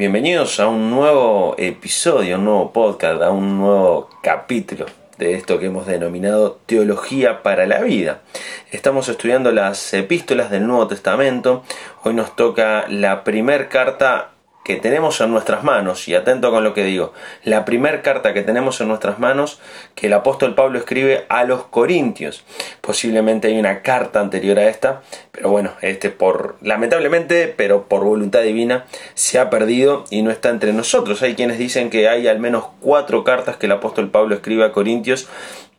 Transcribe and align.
Bienvenidos 0.00 0.58
a 0.60 0.66
un 0.66 0.88
nuevo 0.88 1.54
episodio, 1.58 2.38
un 2.38 2.46
nuevo 2.46 2.72
podcast, 2.72 3.20
a 3.20 3.30
un 3.32 3.58
nuevo 3.58 4.08
capítulo 4.22 4.86
de 5.18 5.34
esto 5.34 5.58
que 5.58 5.66
hemos 5.66 5.84
denominado 5.84 6.58
Teología 6.64 7.42
para 7.42 7.66
la 7.66 7.82
Vida. 7.82 8.22
Estamos 8.70 9.10
estudiando 9.10 9.52
las 9.52 9.92
epístolas 9.92 10.50
del 10.50 10.66
Nuevo 10.66 10.86
Testamento. 10.88 11.64
Hoy 12.02 12.14
nos 12.14 12.34
toca 12.34 12.86
la 12.88 13.24
primer 13.24 13.68
carta 13.68 14.30
que 14.64 14.76
tenemos 14.76 15.20
en 15.20 15.30
nuestras 15.30 15.64
manos, 15.64 16.06
y 16.06 16.14
atento 16.14 16.50
con 16.50 16.62
lo 16.62 16.74
que 16.74 16.84
digo, 16.84 17.12
la 17.44 17.64
primera 17.64 18.02
carta 18.02 18.34
que 18.34 18.42
tenemos 18.42 18.80
en 18.80 18.88
nuestras 18.88 19.18
manos 19.18 19.58
que 19.94 20.08
el 20.08 20.12
apóstol 20.12 20.54
Pablo 20.54 20.78
escribe 20.78 21.24
a 21.28 21.44
los 21.44 21.64
Corintios. 21.64 22.44
Posiblemente 22.80 23.48
hay 23.48 23.58
una 23.58 23.82
carta 23.82 24.20
anterior 24.20 24.58
a 24.58 24.68
esta, 24.68 25.02
pero 25.32 25.48
bueno, 25.48 25.72
este 25.80 26.10
por 26.10 26.56
lamentablemente, 26.60 27.48
pero 27.48 27.88
por 27.88 28.04
voluntad 28.04 28.42
divina 28.42 28.84
se 29.14 29.38
ha 29.38 29.48
perdido 29.48 30.04
y 30.10 30.22
no 30.22 30.30
está 30.30 30.50
entre 30.50 30.72
nosotros. 30.72 31.22
Hay 31.22 31.34
quienes 31.34 31.58
dicen 31.58 31.88
que 31.88 32.08
hay 32.08 32.28
al 32.28 32.38
menos 32.38 32.66
cuatro 32.80 33.24
cartas 33.24 33.56
que 33.56 33.66
el 33.66 33.72
apóstol 33.72 34.10
Pablo 34.10 34.34
escribe 34.34 34.64
a 34.64 34.72
Corintios 34.72 35.28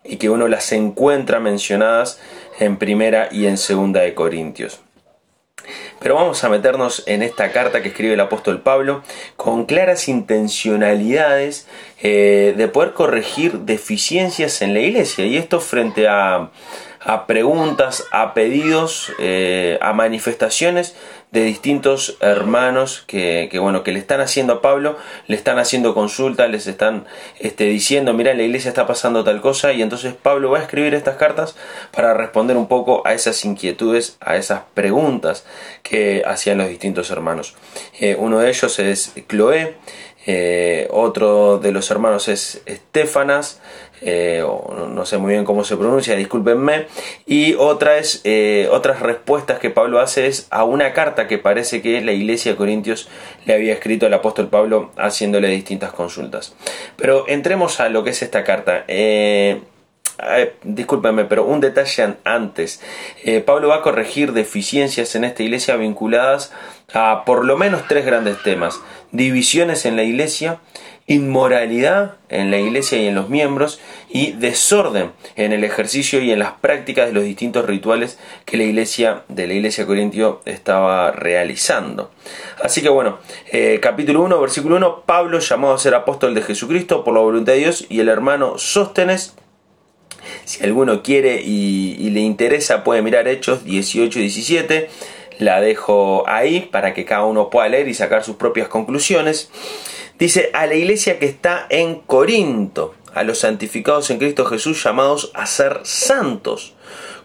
y 0.03 0.17
que 0.17 0.29
uno 0.29 0.47
las 0.47 0.71
encuentra 0.71 1.39
mencionadas 1.39 2.19
en 2.59 2.77
primera 2.77 3.29
y 3.31 3.45
en 3.45 3.57
segunda 3.57 4.01
de 4.01 4.15
Corintios. 4.15 4.81
Pero 5.99 6.15
vamos 6.15 6.43
a 6.43 6.49
meternos 6.49 7.03
en 7.05 7.23
esta 7.23 7.51
carta 7.51 7.81
que 7.81 7.89
escribe 7.89 8.13
el 8.13 8.19
apóstol 8.19 8.61
Pablo 8.61 9.03
con 9.37 9.65
claras 9.65 10.07
intencionalidades 10.07 11.67
eh, 12.01 12.53
de 12.57 12.67
poder 12.67 12.93
corregir 12.93 13.59
deficiencias 13.59 14.61
en 14.61 14.73
la 14.73 14.79
iglesia. 14.79 15.25
Y 15.25 15.37
esto 15.37 15.59
frente 15.59 16.07
a, 16.07 16.49
preguntas, 17.27 18.05
a 18.11 18.33
pedidos, 18.33 19.11
eh, 19.19 19.77
a 19.81 19.93
manifestaciones 19.93 20.95
de 21.31 21.43
distintos 21.43 22.17
hermanos 22.19 23.03
que, 23.07 23.49
bueno 23.59 23.83
que 23.83 23.93
le 23.93 23.99
están 23.99 24.19
haciendo 24.19 24.53
a 24.53 24.61
Pablo, 24.61 24.97
le 25.27 25.35
están 25.37 25.59
haciendo 25.59 25.93
consulta, 25.93 26.47
les 26.47 26.67
están 26.67 27.05
este, 27.39 27.63
diciendo, 27.65 28.13
mira, 28.13 28.33
la 28.33 28.43
iglesia 28.43 28.69
está 28.69 28.85
pasando 28.85 29.23
tal 29.23 29.41
cosa, 29.41 29.71
y 29.71 29.81
entonces 29.81 30.13
Pablo 30.13 30.51
va 30.51 30.59
a 30.59 30.61
escribir 30.61 30.93
estas 30.93 31.15
cartas 31.15 31.55
para 31.91 32.13
responder 32.13 32.57
un 32.57 32.67
poco 32.67 33.01
a 33.07 33.13
esas 33.13 33.45
inquietudes, 33.45 34.17
a 34.19 34.35
esas 34.35 34.63
preguntas 34.73 35.45
que 35.83 36.23
hacían 36.25 36.57
los 36.57 36.67
distintos 36.67 37.09
hermanos. 37.11 37.55
Eh, 37.99 38.15
uno 38.19 38.39
de 38.39 38.49
ellos 38.49 38.77
es 38.79 39.13
Cloé, 39.27 39.77
eh, 40.27 40.87
otro 40.91 41.57
de 41.57 41.71
los 41.71 41.89
hermanos 41.89 42.27
es 42.27 42.61
Estefanas, 42.65 43.59
eh, 44.01 44.43
no 44.89 45.05
sé 45.05 45.17
muy 45.17 45.33
bien 45.33 45.45
cómo 45.45 45.63
se 45.63 45.77
pronuncia, 45.77 46.15
discúlpenme. 46.15 46.87
Y 47.25 47.53
otra 47.53 47.97
es, 47.97 48.21
eh, 48.23 48.67
otras 48.71 48.99
respuestas 48.99 49.59
que 49.59 49.69
Pablo 49.69 49.99
hace 49.99 50.27
es 50.27 50.47
a 50.49 50.63
una 50.63 50.93
carta 50.93 51.27
que 51.27 51.37
parece 51.37 51.81
que 51.81 52.01
la 52.01 52.11
iglesia 52.11 52.51
de 52.51 52.57
Corintios 52.57 53.09
le 53.45 53.53
había 53.53 53.73
escrito 53.73 54.05
al 54.05 54.13
apóstol 54.13 54.49
Pablo 54.49 54.91
haciéndole 54.97 55.47
distintas 55.49 55.91
consultas. 55.91 56.55
Pero 56.97 57.27
entremos 57.27 57.79
a 57.79 57.89
lo 57.89 58.03
que 58.03 58.09
es 58.09 58.21
esta 58.21 58.43
carta. 58.43 58.85
discúlpenme, 60.63 61.25
pero 61.25 61.45
un 61.45 61.61
detalle 61.61 62.15
antes. 62.23 62.81
Pablo 63.45 63.69
va 63.69 63.77
a 63.77 63.81
corregir 63.81 64.33
deficiencias 64.33 65.15
en 65.15 65.23
esta 65.23 65.43
iglesia 65.43 65.75
vinculadas 65.75 66.51
a 66.93 67.23
por 67.25 67.45
lo 67.45 67.57
menos 67.57 67.83
tres 67.87 68.05
grandes 68.05 68.41
temas. 68.43 68.81
Divisiones 69.11 69.85
en 69.85 69.95
la 69.95 70.03
iglesia, 70.03 70.59
inmoralidad 71.07 72.15
en 72.29 72.51
la 72.51 72.59
iglesia 72.59 73.01
y 73.01 73.07
en 73.07 73.15
los 73.15 73.29
miembros 73.29 73.79
y 74.09 74.33
desorden 74.33 75.11
en 75.35 75.51
el 75.51 75.63
ejercicio 75.63 76.21
y 76.21 76.31
en 76.31 76.39
las 76.39 76.53
prácticas 76.53 77.07
de 77.07 77.13
los 77.13 77.23
distintos 77.23 77.65
rituales 77.65 78.19
que 78.45 78.57
la 78.57 78.63
iglesia 78.63 79.23
de 79.27 79.47
la 79.47 79.53
iglesia 79.53 79.85
corintio 79.85 80.41
estaba 80.45 81.11
realizando. 81.11 82.11
Así 82.63 82.81
que 82.81 82.89
bueno, 82.89 83.19
eh, 83.51 83.79
capítulo 83.81 84.21
1, 84.21 84.39
versículo 84.39 84.77
1, 84.77 85.03
Pablo 85.05 85.39
llamado 85.39 85.73
a 85.73 85.79
ser 85.79 85.95
apóstol 85.95 86.33
de 86.33 86.41
Jesucristo 86.41 87.03
por 87.03 87.13
la 87.13 87.21
voluntad 87.21 87.53
de 87.53 87.59
Dios 87.59 87.85
y 87.89 87.99
el 87.99 88.09
hermano 88.09 88.57
Sóstenes 88.57 89.35
si 90.45 90.63
alguno 90.63 91.01
quiere 91.01 91.41
y, 91.41 91.95
y 91.99 92.09
le 92.11 92.19
interesa 92.19 92.83
puede 92.83 93.01
mirar 93.01 93.27
Hechos 93.27 93.63
18 93.63 94.19
y 94.19 94.21
17 94.21 94.89
la 95.41 95.59
dejo 95.59 96.23
ahí 96.27 96.69
para 96.71 96.93
que 96.93 97.03
cada 97.03 97.25
uno 97.25 97.49
pueda 97.49 97.67
leer 97.67 97.87
y 97.87 97.95
sacar 97.95 98.23
sus 98.23 98.35
propias 98.35 98.67
conclusiones. 98.67 99.49
Dice, 100.19 100.51
a 100.53 100.67
la 100.67 100.75
iglesia 100.75 101.17
que 101.17 101.25
está 101.25 101.65
en 101.69 101.95
Corinto, 101.95 102.93
a 103.15 103.23
los 103.23 103.39
santificados 103.39 104.11
en 104.11 104.19
Cristo 104.19 104.45
Jesús 104.45 104.83
llamados 104.83 105.31
a 105.33 105.47
ser 105.47 105.79
santos, 105.81 106.75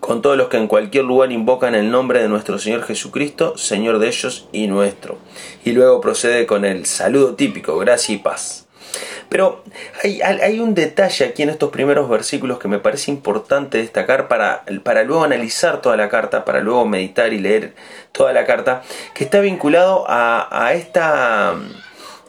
con 0.00 0.22
todos 0.22 0.38
los 0.38 0.48
que 0.48 0.56
en 0.56 0.66
cualquier 0.66 1.04
lugar 1.04 1.30
invocan 1.30 1.74
el 1.74 1.90
nombre 1.90 2.22
de 2.22 2.28
nuestro 2.28 2.58
Señor 2.58 2.84
Jesucristo, 2.84 3.58
Señor 3.58 3.98
de 3.98 4.08
ellos 4.08 4.48
y 4.50 4.66
nuestro. 4.66 5.18
Y 5.62 5.72
luego 5.72 6.00
procede 6.00 6.46
con 6.46 6.64
el 6.64 6.86
saludo 6.86 7.34
típico, 7.34 7.76
gracia 7.76 8.14
y 8.14 8.18
paz. 8.18 8.65
Pero 9.28 9.64
hay, 10.02 10.60
un 10.60 10.74
detalle 10.74 11.24
aquí 11.24 11.42
en 11.42 11.50
estos 11.50 11.70
primeros 11.70 12.08
versículos 12.08 12.58
que 12.58 12.68
me 12.68 12.78
parece 12.78 13.10
importante 13.10 13.78
destacar 13.78 14.28
para, 14.28 14.64
para 14.82 15.02
luego 15.02 15.24
analizar 15.24 15.80
toda 15.80 15.96
la 15.96 16.08
carta, 16.08 16.44
para 16.44 16.60
luego 16.60 16.86
meditar 16.86 17.32
y 17.32 17.38
leer 17.38 17.74
toda 18.12 18.32
la 18.32 18.44
carta, 18.44 18.82
que 19.14 19.24
está 19.24 19.40
vinculado 19.40 20.04
a, 20.08 20.72
esta 20.74 21.54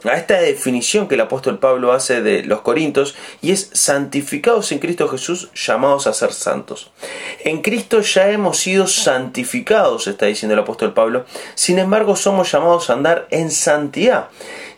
a 0.04 0.16
esta 0.16 0.40
definición 0.40 1.08
que 1.08 1.16
el 1.16 1.22
apóstol 1.22 1.58
Pablo 1.58 1.92
hace 1.92 2.22
de 2.22 2.44
los 2.44 2.60
corintos 2.60 3.16
y 3.42 3.50
es 3.50 3.70
santificados 3.72 4.70
en 4.70 4.78
Cristo 4.78 5.08
Jesús 5.08 5.50
llamados 5.54 6.06
a 6.06 6.12
ser 6.12 6.32
santos. 6.32 6.92
En 7.40 7.62
Cristo 7.62 8.00
ya 8.00 8.30
hemos 8.30 8.58
sido 8.58 8.86
santificados, 8.86 10.06
está 10.06 10.26
diciendo 10.26 10.54
el 10.54 10.60
apóstol 10.60 10.94
Pablo, 10.94 11.24
sin 11.56 11.80
embargo 11.80 12.14
somos 12.14 12.50
llamados 12.52 12.90
a 12.90 12.92
andar 12.92 13.26
en 13.30 13.50
santidad. 13.50 14.28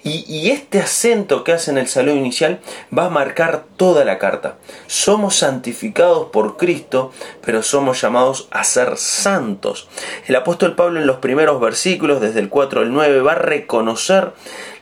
Y, 0.02 0.50
este 0.50 0.80
acento 0.80 1.44
que 1.44 1.52
hace 1.52 1.70
en 1.70 1.78
el 1.78 1.86
saludo 1.86 2.16
inicial 2.16 2.60
va 2.96 3.06
a 3.06 3.10
marcar 3.10 3.64
toda 3.76 4.04
la 4.04 4.18
carta. 4.18 4.56
Somos 4.86 5.36
santificados 5.36 6.28
por 6.30 6.56
Cristo, 6.56 7.12
pero 7.44 7.62
somos 7.62 8.00
llamados 8.00 8.48
a 8.50 8.64
ser 8.64 8.96
santos. 8.96 9.88
El 10.26 10.36
apóstol 10.36 10.74
Pablo 10.74 11.00
en 11.00 11.06
los 11.06 11.18
primeros 11.18 11.60
versículos, 11.60 12.20
desde 12.20 12.40
el 12.40 12.48
4 12.48 12.80
al 12.80 12.92
9, 12.92 13.20
va 13.20 13.32
a 13.32 13.36
reconocer 13.36 14.32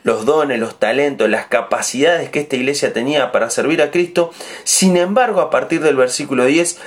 los 0.05 0.25
dones, 0.25 0.61
los 0.61 0.79
talentos, 0.79 1.29
las 1.29 1.47
capacidades 1.47 2.31
que 2.31 2.41
esta 2.41 2.57
iglesia 2.57 2.93
tenía 2.93 3.33
para 3.33 3.51
servir 3.51 3.83
a 3.83 3.91
Cristo. 3.91 4.31
Sin 4.63 4.97
embargo, 4.97 5.41
a 5.41 5.51
partir 5.51 5.81
del 5.83 5.97
versículo 5.97 6.45
10, 6.45 6.79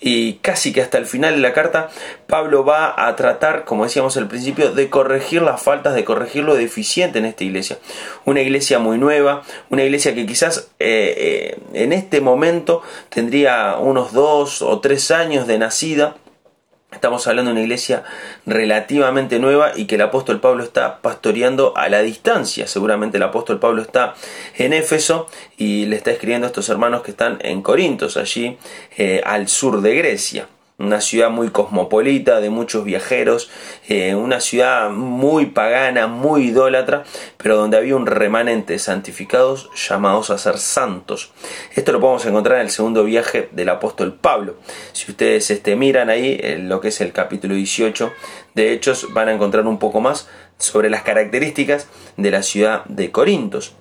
y 0.00 0.34
casi 0.34 0.72
que 0.72 0.80
hasta 0.80 0.98
el 0.98 1.06
final 1.06 1.34
de 1.34 1.40
la 1.40 1.52
carta, 1.52 1.90
Pablo 2.26 2.64
va 2.64 3.06
a 3.08 3.16
tratar, 3.16 3.64
como 3.64 3.84
decíamos 3.84 4.16
al 4.16 4.28
principio, 4.28 4.72
de 4.72 4.88
corregir 4.88 5.42
las 5.42 5.60
faltas, 5.60 5.94
de 5.94 6.04
corregir 6.04 6.44
lo 6.44 6.54
deficiente 6.54 7.18
en 7.18 7.24
esta 7.24 7.44
iglesia. 7.44 7.78
Una 8.24 8.40
iglesia 8.40 8.78
muy 8.78 8.98
nueva, 8.98 9.42
una 9.70 9.82
iglesia 9.82 10.14
que 10.14 10.26
quizás 10.26 10.70
eh, 10.78 11.56
eh, 11.56 11.58
en 11.72 11.92
este 11.92 12.20
momento 12.20 12.82
tendría 13.08 13.76
unos 13.78 14.12
dos 14.12 14.62
o 14.62 14.80
tres 14.80 15.10
años 15.10 15.46
de 15.46 15.58
nacida 15.58 16.16
Estamos 16.90 17.26
hablando 17.26 17.50
de 17.50 17.52
una 17.52 17.62
iglesia 17.62 18.02
relativamente 18.46 19.38
nueva 19.38 19.72
y 19.76 19.84
que 19.84 19.96
el 19.96 20.00
apóstol 20.00 20.40
Pablo 20.40 20.64
está 20.64 21.02
pastoreando 21.02 21.76
a 21.76 21.88
la 21.90 22.00
distancia. 22.00 22.66
Seguramente 22.66 23.18
el 23.18 23.22
apóstol 23.22 23.60
Pablo 23.60 23.82
está 23.82 24.14
en 24.56 24.72
Éfeso 24.72 25.28
y 25.58 25.84
le 25.86 25.96
está 25.96 26.12
escribiendo 26.12 26.46
a 26.46 26.48
estos 26.48 26.68
hermanos 26.70 27.02
que 27.02 27.10
están 27.10 27.38
en 27.42 27.60
Corintos, 27.60 28.16
allí 28.16 28.56
eh, 28.96 29.20
al 29.24 29.48
sur 29.48 29.82
de 29.82 29.94
Grecia 29.96 30.48
una 30.78 31.00
ciudad 31.00 31.28
muy 31.28 31.50
cosmopolita, 31.50 32.40
de 32.40 32.50
muchos 32.50 32.84
viajeros, 32.84 33.50
eh, 33.88 34.14
una 34.14 34.40
ciudad 34.40 34.90
muy 34.90 35.46
pagana, 35.46 36.06
muy 36.06 36.50
idólatra, 36.50 37.02
pero 37.36 37.56
donde 37.56 37.76
había 37.76 37.96
un 37.96 38.06
remanente 38.06 38.74
de 38.74 38.78
santificados 38.78 39.70
llamados 39.74 40.30
a 40.30 40.38
ser 40.38 40.58
santos. 40.58 41.32
Esto 41.74 41.90
lo 41.90 42.00
podemos 42.00 42.24
encontrar 42.26 42.58
en 42.58 42.66
el 42.66 42.70
segundo 42.70 43.02
viaje 43.02 43.48
del 43.50 43.70
apóstol 43.70 44.14
Pablo. 44.14 44.54
Si 44.92 45.10
ustedes 45.10 45.50
este, 45.50 45.74
miran 45.74 46.10
ahí 46.10 46.40
lo 46.60 46.80
que 46.80 46.88
es 46.88 47.00
el 47.00 47.12
capítulo 47.12 47.56
18 47.56 48.12
de 48.54 48.72
Hechos, 48.72 49.08
van 49.12 49.28
a 49.28 49.32
encontrar 49.32 49.66
un 49.66 49.80
poco 49.80 50.00
más 50.00 50.28
sobre 50.58 50.90
las 50.90 51.02
características 51.02 51.88
de 52.16 52.30
la 52.30 52.44
ciudad 52.44 52.84
de 52.84 53.10
Corintos. 53.10 53.74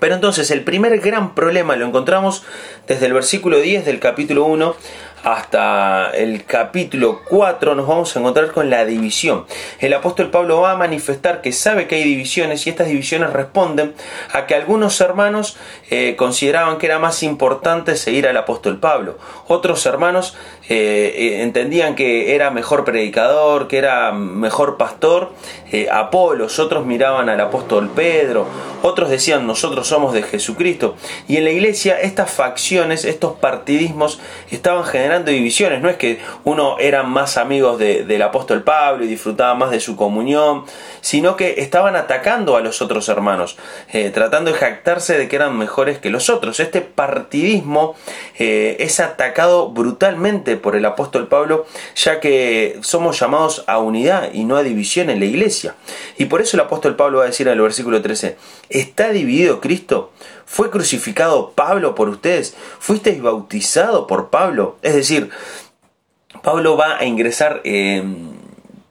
Pero 0.00 0.14
entonces 0.14 0.50
el 0.50 0.64
primer 0.64 0.98
gran 1.00 1.34
problema 1.34 1.76
lo 1.76 1.86
encontramos 1.86 2.42
desde 2.88 3.06
el 3.06 3.12
versículo 3.12 3.60
10 3.60 3.84
del 3.84 4.00
capítulo 4.00 4.44
1 4.46 4.74
hasta 5.24 6.10
el 6.10 6.44
capítulo 6.44 7.22
4 7.24 7.74
nos 7.74 7.88
vamos 7.88 8.14
a 8.14 8.20
encontrar 8.20 8.52
con 8.52 8.68
la 8.68 8.84
división. 8.84 9.46
El 9.80 9.94
apóstol 9.94 10.30
Pablo 10.30 10.60
va 10.60 10.72
a 10.72 10.76
manifestar 10.76 11.40
que 11.40 11.50
sabe 11.50 11.86
que 11.86 11.96
hay 11.96 12.04
divisiones 12.04 12.66
y 12.66 12.70
estas 12.70 12.88
divisiones 12.88 13.32
responden 13.32 13.94
a 14.32 14.46
que 14.46 14.54
algunos 14.54 15.00
hermanos 15.00 15.56
eh, 15.90 16.14
consideraban 16.16 16.76
que 16.76 16.86
era 16.86 16.98
más 16.98 17.22
importante 17.22 17.96
seguir 17.96 18.28
al 18.28 18.36
apóstol 18.36 18.78
Pablo. 18.78 19.18
Otros 19.48 19.86
hermanos 19.86 20.36
eh, 20.68 21.14
eh, 21.16 21.42
entendían 21.42 21.94
que 21.94 22.34
era 22.34 22.50
mejor 22.50 22.84
predicador, 22.84 23.68
que 23.68 23.78
era 23.78 24.12
mejor 24.12 24.76
pastor 24.76 25.32
Apolos. 25.90 26.60
Otros 26.60 26.86
miraban 26.86 27.28
al 27.28 27.40
apóstol 27.40 27.90
Pedro 27.94 28.46
otros 28.86 29.08
decían 29.08 29.46
nosotros 29.46 29.86
somos 29.86 30.12
de 30.12 30.22
Jesucristo. 30.22 30.94
Y 31.26 31.38
en 31.38 31.44
la 31.44 31.50
iglesia 31.50 31.98
estas 31.98 32.30
facciones, 32.30 33.06
estos 33.06 33.32
partidismos 33.32 34.20
estaban 34.50 34.84
generando 34.84 35.30
divisiones. 35.30 35.80
No 35.80 35.88
es 35.88 35.96
que 35.96 36.20
uno 36.44 36.76
era 36.78 37.02
más 37.02 37.38
amigos 37.38 37.78
del 37.78 38.20
apóstol 38.20 38.62
Pablo 38.62 39.04
y 39.04 39.08
disfrutaba 39.08 39.54
más 39.54 39.70
de 39.70 39.80
su 39.80 39.96
comunión, 39.96 40.64
sino 41.00 41.34
que 41.34 41.62
estaban 41.62 41.96
atacando 41.96 42.56
a 42.56 42.60
los 42.60 42.82
otros 42.82 43.08
hermanos, 43.08 43.56
eh, 43.90 44.10
tratando 44.10 44.52
de 44.52 44.58
jactarse 44.58 45.16
de 45.16 45.28
que 45.28 45.36
eran 45.36 45.56
mejores 45.56 45.96
que 45.96 46.10
los 46.10 46.28
otros. 46.28 46.60
Este 46.60 46.82
partidismo 46.82 47.94
eh, 48.38 48.76
es 48.80 49.00
atacado 49.00 49.70
brutalmente 49.70 50.53
por 50.56 50.76
el 50.76 50.84
apóstol 50.84 51.28
Pablo, 51.28 51.66
ya 51.94 52.20
que 52.20 52.78
somos 52.82 53.18
llamados 53.18 53.64
a 53.66 53.78
unidad 53.78 54.32
y 54.32 54.44
no 54.44 54.56
a 54.56 54.62
división 54.62 55.10
en 55.10 55.20
la 55.20 55.26
iglesia. 55.26 55.74
Y 56.18 56.26
por 56.26 56.40
eso 56.40 56.56
el 56.56 56.62
apóstol 56.62 56.96
Pablo 56.96 57.18
va 57.18 57.24
a 57.24 57.28
decir 57.28 57.46
en 57.46 57.54
el 57.54 57.60
versículo 57.60 58.02
13, 58.02 58.36
¿está 58.68 59.10
dividido 59.10 59.60
Cristo? 59.60 60.12
¿Fue 60.46 60.70
crucificado 60.70 61.52
Pablo 61.52 61.94
por 61.94 62.08
ustedes? 62.08 62.56
¿Fuisteis 62.78 63.20
bautizado 63.22 64.06
por 64.06 64.30
Pablo? 64.30 64.76
Es 64.82 64.94
decir, 64.94 65.30
Pablo 66.42 66.76
va 66.76 66.98
a 66.98 67.04
ingresar 67.04 67.60
en 67.64 68.43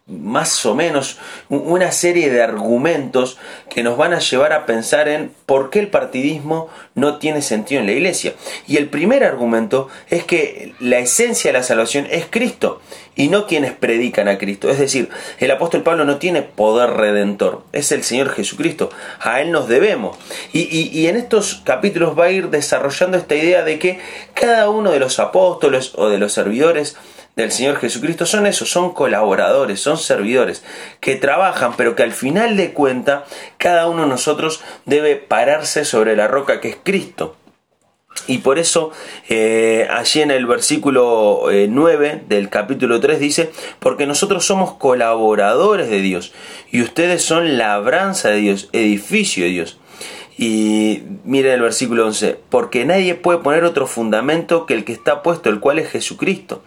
más 0.05 0.65
o 0.65 0.75
menos 0.75 1.17
una 1.47 1.93
serie 1.93 2.29
de 2.29 2.43
argumentos 2.43 3.37
que 3.69 3.83
nos 3.83 3.97
van 3.97 4.13
a 4.13 4.19
llevar 4.19 4.51
a 4.51 4.65
pensar 4.65 5.07
en 5.07 5.31
por 5.45 5.69
qué 5.69 5.79
el 5.79 5.87
partidismo 5.87 6.67
no 6.93 7.19
tiene 7.19 7.41
sentido 7.41 7.79
en 7.79 7.87
la 7.87 7.93
iglesia. 7.93 8.33
Y 8.67 8.75
el 8.75 8.89
primer 8.89 9.23
argumento 9.23 9.87
es 10.09 10.25
que 10.25 10.73
la 10.79 10.99
esencia 10.99 11.51
de 11.51 11.57
la 11.57 11.63
salvación 11.63 12.05
es 12.11 12.25
Cristo 12.29 12.81
y 13.15 13.29
no 13.29 13.47
quienes 13.47 13.71
predican 13.71 14.27
a 14.27 14.37
Cristo. 14.37 14.69
Es 14.69 14.77
decir, 14.77 15.07
el 15.39 15.51
apóstol 15.51 15.83
Pablo 15.83 16.03
no 16.03 16.17
tiene 16.17 16.41
poder 16.41 16.89
redentor, 16.89 17.63
es 17.71 17.93
el 17.93 18.03
Señor 18.03 18.29
Jesucristo, 18.29 18.89
a 19.21 19.39
Él 19.39 19.51
nos 19.51 19.69
debemos. 19.69 20.17
Y, 20.51 20.63
y 20.63 21.07
en 21.07 21.15
estos 21.15 21.61
capítulos 21.63 22.19
va 22.19 22.25
a 22.25 22.31
ir 22.31 22.49
desarrollando 22.49 23.17
esta 23.17 23.35
idea 23.35 23.63
de 23.63 23.79
que 23.79 23.99
cada 24.33 24.69
uno 24.69 24.91
de 24.91 24.99
los 24.99 25.19
apóstoles 25.19 25.93
o 25.95 26.09
de 26.09 26.17
los 26.17 26.33
servidores 26.33 26.97
del 27.35 27.51
Señor 27.51 27.77
Jesucristo 27.77 28.25
son 28.25 28.45
esos, 28.45 28.69
son 28.69 28.93
colaboradores, 28.93 29.79
son 29.79 29.97
servidores 29.97 30.63
que 30.99 31.15
trabajan, 31.15 31.73
pero 31.75 31.95
que 31.95 32.03
al 32.03 32.11
final 32.11 32.57
de 32.57 32.73
cuenta 32.73 33.25
cada 33.57 33.87
uno 33.87 34.03
de 34.03 34.09
nosotros 34.09 34.61
debe 34.85 35.15
pararse 35.15 35.85
sobre 35.85 36.15
la 36.15 36.27
roca 36.27 36.61
que 36.61 36.69
es 36.69 36.77
Cristo. 36.83 37.35
Y 38.27 38.39
por 38.39 38.59
eso 38.59 38.91
eh, 39.27 39.87
allí 39.89 40.21
en 40.21 40.31
el 40.31 40.45
versículo 40.45 41.45
9 41.51 42.07
eh, 42.07 42.23
del 42.27 42.49
capítulo 42.49 42.99
3 42.99 43.19
dice, 43.19 43.51
porque 43.79 44.05
nosotros 44.05 44.45
somos 44.45 44.75
colaboradores 44.75 45.89
de 45.89 46.01
Dios 46.01 46.31
y 46.71 46.81
ustedes 46.81 47.23
son 47.23 47.57
labranza 47.57 48.29
de 48.29 48.37
Dios, 48.37 48.69
edificio 48.71 49.45
de 49.45 49.49
Dios. 49.49 49.79
Y 50.37 51.03
mire 51.25 51.53
el 51.53 51.61
versículo 51.61 52.07
11, 52.07 52.39
porque 52.49 52.85
nadie 52.85 53.13
puede 53.13 53.39
poner 53.39 53.65
otro 53.65 53.85
fundamento 53.85 54.65
que 54.65 54.73
el 54.73 54.83
que 54.83 54.93
está 54.93 55.21
puesto, 55.21 55.49
el 55.49 55.59
cual 55.59 55.77
es 55.77 55.89
Jesucristo. 55.89 56.63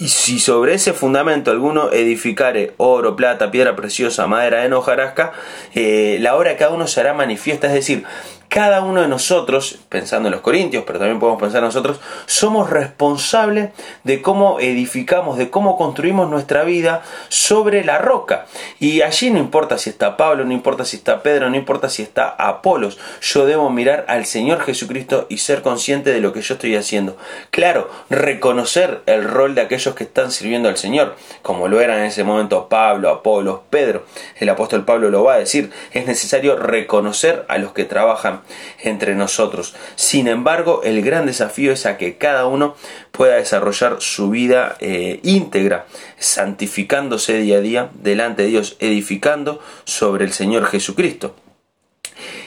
Y 0.00 0.08
si 0.08 0.38
sobre 0.38 0.72
ese 0.72 0.94
fundamento 0.94 1.50
alguno 1.50 1.92
edificare 1.92 2.72
oro, 2.78 3.16
plata, 3.16 3.50
piedra 3.50 3.76
preciosa, 3.76 4.26
madera 4.26 4.62
de 4.66 4.72
hojarasca, 4.72 5.32
eh, 5.74 6.16
la 6.20 6.36
obra 6.36 6.56
cada 6.56 6.70
uno 6.70 6.86
será 6.86 7.12
manifiesta. 7.12 7.66
Es 7.66 7.74
decir, 7.74 8.04
cada 8.50 8.82
uno 8.82 9.00
de 9.00 9.06
nosotros, 9.06 9.78
pensando 9.88 10.28
en 10.28 10.32
los 10.32 10.40
corintios, 10.40 10.82
pero 10.84 10.98
también 10.98 11.20
podemos 11.20 11.40
pensar 11.40 11.62
nosotros, 11.62 12.00
somos 12.26 12.68
responsables 12.68 13.70
de 14.02 14.20
cómo 14.22 14.58
edificamos, 14.58 15.38
de 15.38 15.50
cómo 15.50 15.76
construimos 15.76 16.28
nuestra 16.28 16.64
vida 16.64 17.02
sobre 17.28 17.84
la 17.84 17.98
roca. 17.98 18.46
Y 18.80 19.02
allí 19.02 19.30
no 19.30 19.38
importa 19.38 19.78
si 19.78 19.90
está 19.90 20.16
Pablo, 20.16 20.44
no 20.44 20.52
importa 20.52 20.84
si 20.84 20.96
está 20.96 21.22
Pedro, 21.22 21.48
no 21.48 21.56
importa 21.56 21.88
si 21.88 22.02
está 22.02 22.28
Apolos, 22.28 22.98
yo 23.22 23.46
debo 23.46 23.70
mirar 23.70 24.04
al 24.08 24.26
Señor 24.26 24.60
Jesucristo 24.62 25.26
y 25.28 25.38
ser 25.38 25.62
consciente 25.62 26.12
de 26.12 26.20
lo 26.20 26.32
que 26.32 26.42
yo 26.42 26.54
estoy 26.54 26.74
haciendo. 26.74 27.16
Claro, 27.52 27.88
reconocer 28.10 29.02
el 29.06 29.28
rol 29.28 29.54
de 29.54 29.60
aquellos 29.60 29.94
que 29.94 30.02
están 30.02 30.32
sirviendo 30.32 30.68
al 30.68 30.76
Señor, 30.76 31.14
como 31.42 31.68
lo 31.68 31.80
eran 31.80 32.00
en 32.00 32.06
ese 32.06 32.24
momento 32.24 32.68
Pablo, 32.68 33.10
Apolos, 33.10 33.60
Pedro. 33.70 34.06
El 34.40 34.48
apóstol 34.48 34.84
Pablo 34.84 35.08
lo 35.08 35.22
va 35.22 35.34
a 35.34 35.38
decir, 35.38 35.70
es 35.92 36.04
necesario 36.06 36.56
reconocer 36.56 37.44
a 37.46 37.56
los 37.58 37.72
que 37.72 37.84
trabajan 37.84 38.39
entre 38.82 39.14
nosotros. 39.14 39.74
Sin 39.96 40.28
embargo, 40.28 40.82
el 40.84 41.02
gran 41.02 41.26
desafío 41.26 41.72
es 41.72 41.86
a 41.86 41.96
que 41.96 42.16
cada 42.16 42.46
uno 42.46 42.74
pueda 43.12 43.36
desarrollar 43.36 43.96
su 44.00 44.30
vida 44.30 44.76
eh, 44.80 45.20
íntegra, 45.22 45.86
santificándose 46.18 47.34
día 47.38 47.58
a 47.58 47.60
día 47.60 47.90
delante 47.94 48.42
de 48.42 48.48
Dios, 48.48 48.76
edificando 48.80 49.60
sobre 49.84 50.24
el 50.24 50.32
Señor 50.32 50.66
Jesucristo. 50.66 51.34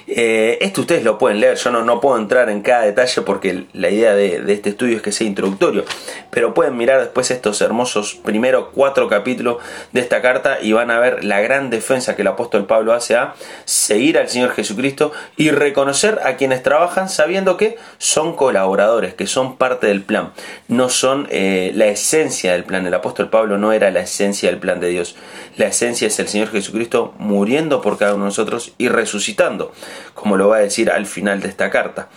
Eh, 0.05 0.57
esto 0.61 0.81
ustedes 0.81 1.03
lo 1.03 1.17
pueden 1.17 1.39
leer, 1.39 1.55
yo 1.55 1.71
no, 1.71 1.83
no, 1.83 2.01
puedo 2.01 2.17
entrar 2.17 2.49
en 2.49 2.61
cada 2.61 2.81
detalle 2.81 3.21
porque 3.21 3.65
la 3.71 3.89
idea 3.89 4.13
de, 4.13 4.43
este 4.53 4.71
estudio 4.71 4.97
es 4.97 5.01
que 5.01 5.13
sea 5.13 5.25
introductorio, 5.25 5.85
pero 6.29 6.53
pueden 6.53 6.75
mirar 6.75 6.99
después 6.99 7.31
estos 7.31 7.61
hermosos 7.61 8.15
primero 8.15 8.71
cuatro 8.71 9.07
capítulos 9.07 9.57
de 9.93 10.01
esta 10.01 10.21
carta 10.21 10.59
y 10.61 10.73
van 10.73 10.91
a 10.91 10.99
ver 10.99 11.23
la 11.23 11.39
gran 11.39 11.69
defensa 11.69 12.17
que 12.17 12.21
el 12.21 12.27
apóstol 12.27 12.65
Pablo 12.65 12.91
hace 12.91 13.15
a 13.15 13.33
seguir 13.63 14.17
al 14.17 14.27
Señor 14.27 14.51
Jesucristo 14.51 15.13
y 15.37 15.51
reconocer 15.51 16.19
a 16.25 16.35
quienes 16.35 16.63
trabajan 16.63 17.07
sabiendo 17.07 17.55
que 17.55 17.77
son 17.97 18.35
colaboradores, 18.35 19.13
que 19.13 19.25
son 19.25 19.55
parte 19.55 19.87
del 19.87 20.01
plan, 20.01 20.33
no 20.67 20.89
son 20.89 21.27
eh, 21.31 21.71
la 21.75 21.85
esencia 21.85 22.51
del 22.51 22.65
plan. 22.65 22.85
El 22.85 22.93
apóstol 22.93 23.29
Pablo 23.29 23.57
no 23.57 23.71
era 23.71 23.89
la 23.89 24.01
esencia 24.01 24.49
del 24.49 24.59
plan 24.59 24.81
de 24.81 24.89
Dios, 24.89 25.15
la 25.55 25.67
esencia 25.67 26.07
es 26.07 26.19
el 26.19 26.27
Señor 26.27 26.49
Jesucristo 26.49 27.13
muriendo 27.19 27.81
por 27.81 27.97
cada 27.97 28.15
uno 28.15 28.25
de 28.25 28.29
nosotros 28.29 28.73
y 28.77 28.89
resucitando 28.89 29.71
como 30.13 30.37
lo 30.37 30.49
va 30.49 30.57
a 30.57 30.59
decir 30.59 30.89
al 30.89 31.05
final 31.05 31.41
de 31.41 31.49
esta 31.49 31.69
carta. 31.69 32.09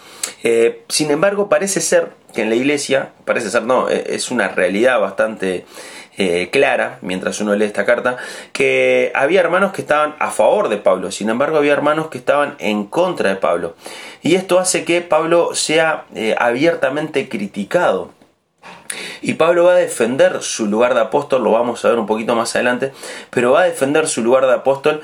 Eh, 0.42 0.84
sin 0.88 1.10
embargo, 1.10 1.48
parece 1.48 1.80
ser 1.80 2.10
que 2.34 2.42
en 2.42 2.50
la 2.50 2.56
iglesia, 2.56 3.10
parece 3.24 3.50
ser 3.50 3.62
no, 3.62 3.88
eh, 3.88 4.04
es 4.08 4.30
una 4.30 4.48
realidad 4.48 5.00
bastante 5.00 5.64
eh, 6.18 6.50
clara, 6.50 6.98
mientras 7.02 7.40
uno 7.40 7.54
lee 7.54 7.64
esta 7.64 7.84
carta, 7.84 8.16
que 8.52 9.12
había 9.14 9.40
hermanos 9.40 9.72
que 9.72 9.82
estaban 9.82 10.14
a 10.18 10.30
favor 10.30 10.68
de 10.68 10.76
Pablo, 10.78 11.10
sin 11.10 11.30
embargo 11.30 11.58
había 11.58 11.72
hermanos 11.72 12.08
que 12.08 12.18
estaban 12.18 12.56
en 12.58 12.86
contra 12.86 13.30
de 13.30 13.36
Pablo. 13.36 13.74
Y 14.22 14.34
esto 14.34 14.58
hace 14.58 14.84
que 14.84 15.00
Pablo 15.00 15.54
sea 15.54 16.04
abiertamente 16.38 17.28
criticado. 17.28 18.10
Y 19.20 19.34
Pablo 19.34 19.64
va 19.64 19.72
a 19.72 19.76
defender 19.76 20.42
su 20.42 20.66
lugar 20.66 20.94
de 20.94 21.00
apóstol, 21.00 21.42
lo 21.42 21.50
vamos 21.50 21.84
a 21.84 21.88
ver 21.88 21.98
un 21.98 22.06
poquito 22.06 22.34
más 22.34 22.54
adelante, 22.54 22.92
pero 23.30 23.52
va 23.52 23.62
a 23.62 23.64
defender 23.64 24.08
su 24.08 24.22
lugar 24.22 24.46
de 24.46 24.54
apóstol 24.54 25.02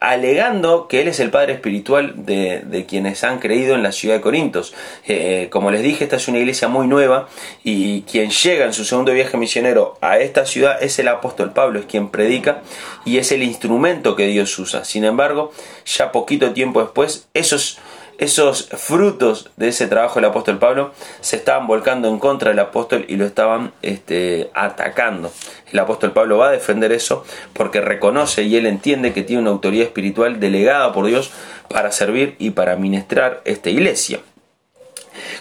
alegando 0.00 0.86
que 0.86 1.00
él 1.00 1.08
es 1.08 1.18
el 1.18 1.30
padre 1.30 1.54
espiritual 1.54 2.14
de, 2.24 2.86
quienes 2.88 3.24
han 3.24 3.40
creído 3.40 3.74
en 3.74 3.82
la 3.82 3.92
ciudad 3.92 4.16
de 4.16 4.20
Corintos. 4.20 4.74
Eh, 5.06 5.48
como 5.50 5.70
les 5.70 5.82
dije, 5.82 6.04
esta 6.04 6.16
es 6.16 6.28
una 6.28 6.38
iglesia 6.38 6.68
muy 6.68 6.86
nueva 6.86 7.28
y 7.64 8.02
quien 8.02 8.30
llega 8.30 8.64
en 8.64 8.72
su 8.72 8.84
segundo 8.84 9.12
viaje 9.12 9.36
misionero 9.36 9.98
a 10.00 10.18
esta 10.18 10.46
ciudad 10.46 10.80
es 10.82 10.98
el 10.98 11.08
apóstol 11.08 11.52
Pablo, 11.52 11.80
es 11.80 11.86
quien 11.86 12.10
predica 12.10 12.62
y 13.04 13.18
es 13.18 13.32
el 13.32 13.42
instrumento 13.42 14.14
que 14.14 14.26
Dios 14.26 14.56
usa. 14.58 14.84
Sin 14.84 15.04
embargo, 15.04 15.52
ya 15.84 16.12
poquito 16.12 16.52
tiempo 16.52 16.80
después, 16.80 17.28
esos 17.34 17.78
esos 18.18 18.68
frutos 18.76 19.50
de 19.56 19.68
ese 19.68 19.86
trabajo 19.86 20.16
del 20.16 20.26
apóstol 20.26 20.58
Pablo 20.58 20.92
se 21.20 21.36
estaban 21.36 21.68
volcando 21.68 22.08
en 22.08 22.18
contra 22.18 22.50
del 22.50 22.58
apóstol 22.58 23.04
y 23.08 23.16
lo 23.16 23.24
estaban 23.24 23.72
este, 23.80 24.50
atacando. 24.54 25.32
El 25.72 25.78
apóstol 25.78 26.12
Pablo 26.12 26.38
va 26.38 26.48
a 26.48 26.52
defender 26.52 26.90
eso 26.90 27.24
porque 27.52 27.80
reconoce 27.80 28.42
y 28.42 28.56
él 28.56 28.66
entiende 28.66 29.12
que 29.12 29.22
tiene 29.22 29.42
una 29.42 29.50
autoridad 29.50 29.86
espiritual 29.86 30.40
delegada 30.40 30.92
por 30.92 31.06
Dios 31.06 31.30
para 31.68 31.92
servir 31.92 32.34
y 32.40 32.50
para 32.50 32.74
ministrar 32.74 33.40
esta 33.44 33.70
iglesia. 33.70 34.20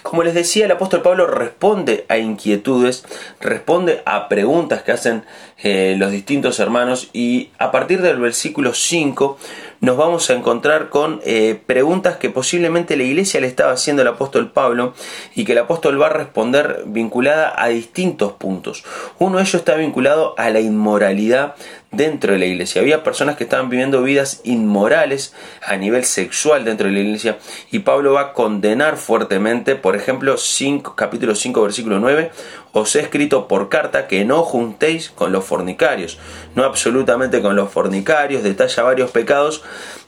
Como 0.03 0.23
les 0.23 0.33
decía, 0.33 0.65
el 0.65 0.71
apóstol 0.71 1.01
Pablo 1.01 1.27
responde 1.27 2.05
a 2.09 2.17
inquietudes, 2.17 3.05
responde 3.39 4.01
a 4.05 4.27
preguntas 4.29 4.83
que 4.83 4.91
hacen 4.91 5.23
eh, 5.57 5.95
los 5.97 6.11
distintos 6.11 6.59
hermanos 6.59 7.09
y 7.13 7.49
a 7.57 7.71
partir 7.71 8.01
del 8.01 8.17
versículo 8.17 8.73
5 8.73 9.37
nos 9.79 9.97
vamos 9.97 10.29
a 10.29 10.33
encontrar 10.33 10.89
con 10.89 11.21
eh, 11.23 11.59
preguntas 11.65 12.17
que 12.17 12.29
posiblemente 12.29 12.97
la 12.97 13.03
iglesia 13.03 13.39
le 13.41 13.47
estaba 13.47 13.71
haciendo 13.71 14.01
al 14.01 14.07
apóstol 14.07 14.51
Pablo 14.51 14.93
y 15.35 15.45
que 15.45 15.51
el 15.51 15.59
apóstol 15.59 16.01
va 16.01 16.07
a 16.07 16.11
responder 16.11 16.83
vinculada 16.85 17.53
a 17.55 17.67
distintos 17.67 18.33
puntos. 18.33 18.83
Uno 19.19 19.37
de 19.37 19.43
ellos 19.43 19.55
está 19.55 19.75
vinculado 19.75 20.33
a 20.37 20.49
la 20.49 20.59
inmoralidad 20.59 21.55
dentro 21.91 22.33
de 22.33 22.39
la 22.39 22.45
iglesia. 22.45 22.81
Había 22.81 23.03
personas 23.03 23.37
que 23.37 23.43
estaban 23.43 23.69
viviendo 23.69 24.03
vidas 24.03 24.41
inmorales 24.43 25.33
a 25.65 25.77
nivel 25.77 26.03
sexual 26.03 26.65
dentro 26.65 26.87
de 26.87 26.93
la 26.93 26.99
iglesia. 26.99 27.37
Y 27.71 27.79
Pablo 27.79 28.13
va 28.13 28.21
a 28.21 28.33
condenar 28.33 28.97
fuertemente, 28.97 29.75
por 29.75 29.95
ejemplo, 29.95 30.37
5, 30.37 30.95
capítulo 30.95 31.35
5, 31.35 31.61
versículo 31.61 31.99
9, 31.99 32.31
os 32.73 32.95
he 32.95 32.99
escrito 32.99 33.47
por 33.47 33.69
carta 33.69 34.07
que 34.07 34.25
no 34.25 34.43
juntéis 34.43 35.09
con 35.09 35.31
los 35.31 35.45
fornicarios, 35.45 36.19
no 36.55 36.63
absolutamente 36.63 37.41
con 37.41 37.55
los 37.55 37.71
fornicarios, 37.71 38.43
detalla 38.43 38.83
varios 38.83 39.11
pecados, 39.11 39.63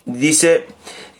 dice 0.05 0.67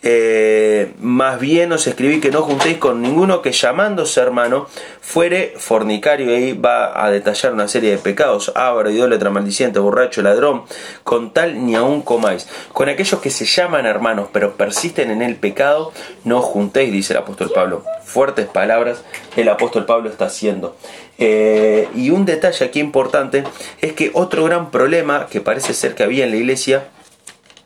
eh, 0.02 0.94
más 0.98 1.38
bien 1.38 1.72
os 1.72 1.86
escribí 1.86 2.20
que 2.20 2.30
no 2.30 2.40
juntéis 2.40 2.78
con 2.78 3.02
ninguno 3.02 3.42
que 3.42 3.52
llamándose 3.52 4.20
hermano 4.20 4.66
fuere 5.00 5.52
fornicario. 5.56 6.30
Y 6.30 6.34
ahí 6.34 6.52
va 6.52 7.04
a 7.04 7.10
detallar 7.10 7.52
una 7.52 7.68
serie 7.68 7.90
de 7.90 7.98
pecados: 7.98 8.52
ábaro, 8.54 8.90
idólatra, 8.90 9.30
maldiciente, 9.30 9.78
borracho, 9.78 10.22
ladrón. 10.22 10.62
Con 11.04 11.32
tal 11.32 11.66
ni 11.66 11.74
aún 11.74 12.02
comáis. 12.02 12.48
Con 12.72 12.88
aquellos 12.88 13.20
que 13.20 13.30
se 13.30 13.44
llaman 13.44 13.86
hermanos 13.86 14.28
pero 14.32 14.54
persisten 14.54 15.10
en 15.10 15.22
el 15.22 15.36
pecado, 15.36 15.92
no 16.24 16.40
juntéis, 16.40 16.92
dice 16.92 17.12
el 17.12 17.18
apóstol 17.18 17.50
Pablo. 17.54 17.84
Fuertes 18.04 18.46
palabras 18.46 19.04
el 19.36 19.48
apóstol 19.48 19.84
Pablo 19.84 20.08
está 20.08 20.26
haciendo. 20.26 20.76
Eh, 21.18 21.88
y 21.94 22.08
un 22.08 22.24
detalle 22.24 22.64
aquí 22.64 22.80
importante 22.80 23.44
es 23.82 23.92
que 23.92 24.10
otro 24.14 24.44
gran 24.44 24.70
problema 24.70 25.26
que 25.26 25.42
parece 25.42 25.74
ser 25.74 25.94
que 25.94 26.02
había 26.02 26.24
en 26.24 26.30
la 26.30 26.38
iglesia 26.38 26.84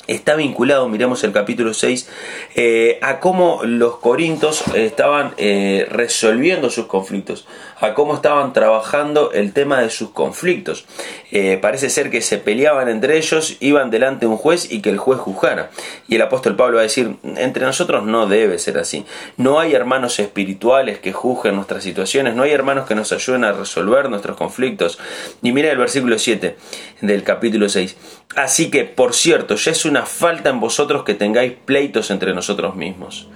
está 0.06 0.36
vinculado, 0.36 0.88
miremos 0.88 1.24
el 1.24 1.32
capítulo 1.32 1.74
6, 1.74 2.08
eh, 2.54 2.98
a 3.02 3.20
cómo 3.20 3.60
los 3.64 3.96
corintos 3.96 4.64
estaban 4.74 5.32
eh, 5.36 5.86
resolviendo 5.90 6.70
sus 6.70 6.86
conflictos, 6.86 7.46
a 7.80 7.94
cómo 7.94 8.14
estaban 8.14 8.52
trabajando 8.52 9.32
el 9.32 9.52
tema 9.52 9.80
de 9.80 9.90
sus 9.90 10.10
conflictos. 10.10 10.86
Eh, 11.30 11.58
parece 11.60 11.90
ser 11.90 12.10
que 12.10 12.22
se 12.22 12.38
peleaban 12.38 12.88
entre 12.88 13.16
ellos, 13.16 13.56
iban 13.60 13.90
delante 13.90 14.26
de 14.26 14.32
un 14.32 14.36
juez 14.36 14.70
y 14.70 14.80
que 14.82 14.90
el 14.90 14.98
juez 14.98 15.18
juzgara. 15.18 15.70
Y 16.06 16.16
el 16.16 16.22
apóstol 16.22 16.56
Pablo 16.56 16.76
va 16.76 16.80
a 16.80 16.84
decir, 16.84 17.16
entre 17.36 17.64
nosotros 17.64 18.04
no 18.04 18.26
debe 18.26 18.58
ser 18.58 18.78
así. 18.78 19.04
No 19.36 19.58
hay 19.58 19.74
hermanos 19.74 20.18
espirituales 20.18 20.98
que 20.98 21.12
juzguen 21.12 21.56
nuestras 21.56 21.82
situaciones, 21.82 22.34
no 22.34 22.42
hay 22.42 22.52
hermanos 22.52 22.86
que 22.86 22.94
nos 22.94 23.12
ayuden 23.12 23.44
a 23.44 23.52
resolver 23.52 24.08
nuestros 24.10 24.36
conflictos. 24.36 24.98
Y 25.42 25.52
mira 25.52 25.70
el 25.70 25.78
versículo 25.78 26.18
7 26.18 26.56
del 27.00 27.22
capítulo 27.22 27.68
6. 27.68 27.96
Así 28.36 28.70
que, 28.70 28.84
por 28.84 29.14
cierto, 29.14 29.54
ya 29.54 29.70
es 29.70 29.84
una 29.94 30.06
falta 30.06 30.50
en 30.50 30.58
vosotros 30.58 31.04
que 31.04 31.14
tengáis 31.14 31.52
pleitos 31.52 32.10
entre 32.10 32.34
nosotros 32.34 32.74
mismos. 32.74 33.28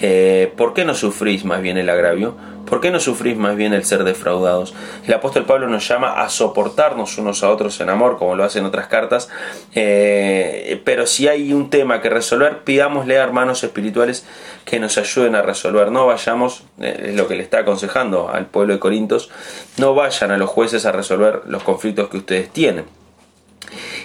Eh, 0.00 0.52
¿Por 0.56 0.74
qué 0.74 0.84
no 0.84 0.96
sufrís 0.96 1.44
más 1.44 1.62
bien 1.62 1.78
el 1.78 1.88
agravio? 1.88 2.34
¿Por 2.66 2.80
qué 2.80 2.90
no 2.90 2.98
sufrís 2.98 3.36
más 3.36 3.54
bien 3.54 3.72
el 3.74 3.84
ser 3.84 4.02
defraudados? 4.02 4.74
El 5.06 5.14
apóstol 5.14 5.44
Pablo 5.44 5.68
nos 5.68 5.86
llama 5.86 6.20
a 6.20 6.28
soportarnos 6.28 7.16
unos 7.18 7.44
a 7.44 7.50
otros 7.50 7.80
en 7.80 7.90
amor, 7.90 8.18
como 8.18 8.34
lo 8.34 8.42
hace 8.42 8.58
en 8.58 8.64
otras 8.64 8.88
cartas, 8.88 9.28
eh, 9.76 10.82
pero 10.84 11.06
si 11.06 11.28
hay 11.28 11.52
un 11.52 11.70
tema 11.70 12.02
que 12.02 12.10
resolver, 12.10 12.64
pidámosle 12.64 13.16
a 13.16 13.22
hermanos 13.22 13.62
espirituales 13.62 14.26
que 14.64 14.80
nos 14.80 14.98
ayuden 14.98 15.36
a 15.36 15.42
resolver. 15.42 15.92
No 15.92 16.06
vayamos, 16.06 16.64
eh, 16.80 17.10
es 17.10 17.14
lo 17.14 17.28
que 17.28 17.36
le 17.36 17.44
está 17.44 17.60
aconsejando 17.60 18.30
al 18.30 18.46
pueblo 18.46 18.74
de 18.74 18.80
Corintios, 18.80 19.30
no 19.76 19.94
vayan 19.94 20.32
a 20.32 20.38
los 20.38 20.50
jueces 20.50 20.86
a 20.86 20.92
resolver 20.92 21.42
los 21.46 21.62
conflictos 21.62 22.08
que 22.08 22.16
ustedes 22.16 22.50
tienen. 22.50 22.86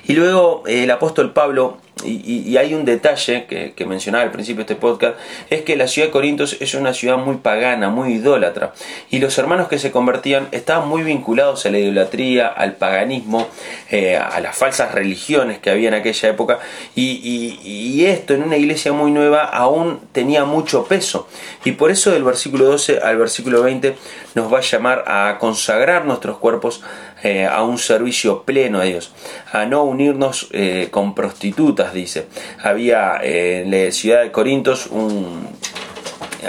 Y 0.07 0.13
luego 0.13 0.61
el 0.67 0.91
apóstol 0.91 1.33
Pablo 1.33 1.77
y, 2.03 2.57
hay 2.57 2.73
un 2.73 2.83
detalle 2.83 3.45
que, 3.45 3.85
mencionaba 3.85 4.23
al 4.23 4.31
principio 4.31 4.65
de 4.65 4.73
este 4.73 4.75
podcast, 4.75 5.17
es 5.49 5.61
que 5.61 5.75
la 5.75 5.87
ciudad 5.87 6.09
de 6.09 6.11
Corintios 6.11 6.57
es 6.59 6.73
una 6.73 6.93
ciudad 6.93 7.17
muy 7.17 7.37
pagana, 7.37 7.89
muy 7.89 8.13
idólatra, 8.13 8.73
y 9.09 9.19
los 9.19 9.37
hermanos 9.37 9.67
que 9.67 9.79
se 9.79 9.91
convertían 9.91 10.47
estaban 10.51 10.89
muy 10.89 11.03
vinculados 11.03 11.65
a 11.65 11.69
la 11.69 11.79
idolatría, 11.79 12.47
al 12.47 12.73
paganismo, 12.73 13.47
eh, 13.89 14.17
a 14.17 14.39
las 14.41 14.57
falsas 14.57 14.93
religiones 14.93 15.59
que 15.59 15.69
había 15.69 15.87
en 15.87 15.93
aquella 15.93 16.29
época, 16.29 16.59
y, 16.95 18.03
esto 18.05 18.33
en 18.33 18.43
una 18.43 18.57
iglesia 18.57 18.93
muy 18.93 19.11
nueva 19.11 19.45
aún 19.45 19.99
tenía 20.11 20.45
mucho 20.45 20.85
peso, 20.85 21.27
y 21.63 21.71
por 21.71 21.91
eso 21.91 22.11
del 22.11 22.23
versículo 22.23 22.65
12 22.65 22.99
al 22.99 23.17
versículo 23.17 23.63
20 23.63 23.95
nos 24.35 24.53
va 24.53 24.59
a 24.59 24.61
llamar 24.61 25.03
a 25.07 25.37
consagrar 25.39 26.05
nuestros 26.05 26.37
cuerpos 26.37 26.81
eh, 27.23 27.45
a 27.45 27.63
un 27.63 27.77
servicio 27.77 28.43
pleno 28.43 28.79
a 28.79 28.83
Dios, 28.83 29.11
a 29.51 29.65
no 29.65 29.83
unirnos 29.83 30.47
eh, 30.51 30.89
con 30.91 31.15
prostitutas, 31.15 31.84
dice. 31.93 32.25
Había 32.61 33.19
eh, 33.23 33.61
en 33.61 33.71
la 33.71 33.91
ciudad 33.91 34.23
de 34.23 34.31
Corintios 34.31 34.87
un, 34.87 35.47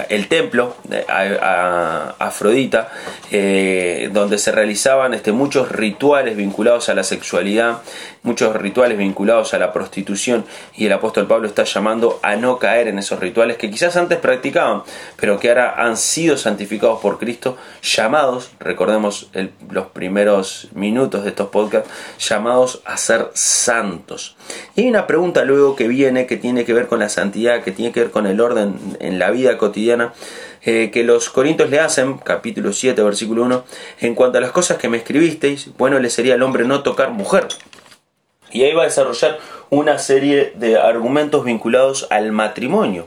el 0.09 0.29
templo 0.29 0.77
a, 1.09 2.15
Afrodita, 2.19 2.89
donde 4.11 4.39
se 4.39 4.53
realizaban 4.53 5.15
este, 5.15 5.33
muchos 5.33 5.71
rituales 5.71 6.37
vinculados 6.37 6.89
a 6.89 6.95
la 6.95 7.05
sexualidad, 7.05 7.79
muchos 8.23 8.57
rituales 8.57 8.99
vinculados 8.99 9.55
a 9.55 9.59
la 9.59 9.73
prostitución, 9.73 10.45
y 10.75 10.87
el 10.87 10.93
apóstol 10.93 11.27
Pablo 11.27 11.47
está 11.47 11.65
llamando 11.65 12.19
a 12.23 12.37
no 12.37 12.59
caer 12.59 12.89
en 12.89 12.99
esos 12.99 13.21
rituales 13.21 13.57
que 13.57 13.71
quizás 13.71 13.97
antes 13.97 14.19
practicaban, 14.19 14.83
pero 15.17 15.39
que 15.39 15.49
ahora 15.49 15.75
han 15.77 15.97
sido 15.97 16.37
santificados 16.37 17.01
por 17.01 17.19
Cristo, 17.19 17.57
llamados, 17.83 18.51
recordemos 18.59 19.31
los 19.71 19.87
primeros 19.89 20.69
minutos 20.75 21.25
de 21.25 21.31
estos 21.31 21.49
podcasts, 21.49 21.91
llamados 22.19 22.83
a 22.85 22.97
ser 22.97 23.31
santos. 23.35 24.37
Y 24.75 24.83
hay 24.83 24.89
una 24.89 25.07
pregunta 25.07 25.45
luego 25.45 25.77
que 25.77 25.89
viene 25.89 26.27
que 26.27 26.37
tiene 26.37 26.65
que 26.65 26.73
ver 26.73 26.87
con 26.87 26.99
la 26.99 27.09
santidad, 27.09 27.63
que 27.63 27.73
tiene 27.73 27.93
que 27.93 28.01
ver 28.01 28.11
con 28.11 28.27
el 28.27 28.41
orden 28.41 28.97
en 29.01 29.19
la 29.19 29.31
vida 29.31 29.57
cotidiana 29.59 29.86
eh, 30.63 30.91
que 30.93 31.05
los 31.05 31.31
Corintios 31.31 31.71
le 31.71 31.81
hacen, 31.81 32.19
capítulo 32.19 32.73
7, 32.73 33.01
versículo 33.03 33.43
1, 33.45 33.65
en 34.01 34.15
cuanto 34.15 34.39
a 34.39 34.41
las 34.41 34.51
cosas 34.51 34.79
que 34.79 34.89
me 34.89 34.99
escribisteis, 34.99 35.71
bueno 35.77 35.99
le 35.99 36.11
sería 36.11 36.35
al 36.35 36.43
hombre 36.43 36.65
no 36.65 36.83
tocar 36.83 37.11
mujer. 37.11 37.47
Y 38.57 38.65
ahí 38.65 38.73
va 38.73 38.85
a 38.85 38.87
desarrollar 38.87 39.39
una 39.69 39.99
serie 39.99 40.55
de 40.55 40.79
argumentos 40.79 41.45
vinculados 41.45 42.07
al 42.09 42.33
matrimonio. 42.33 43.07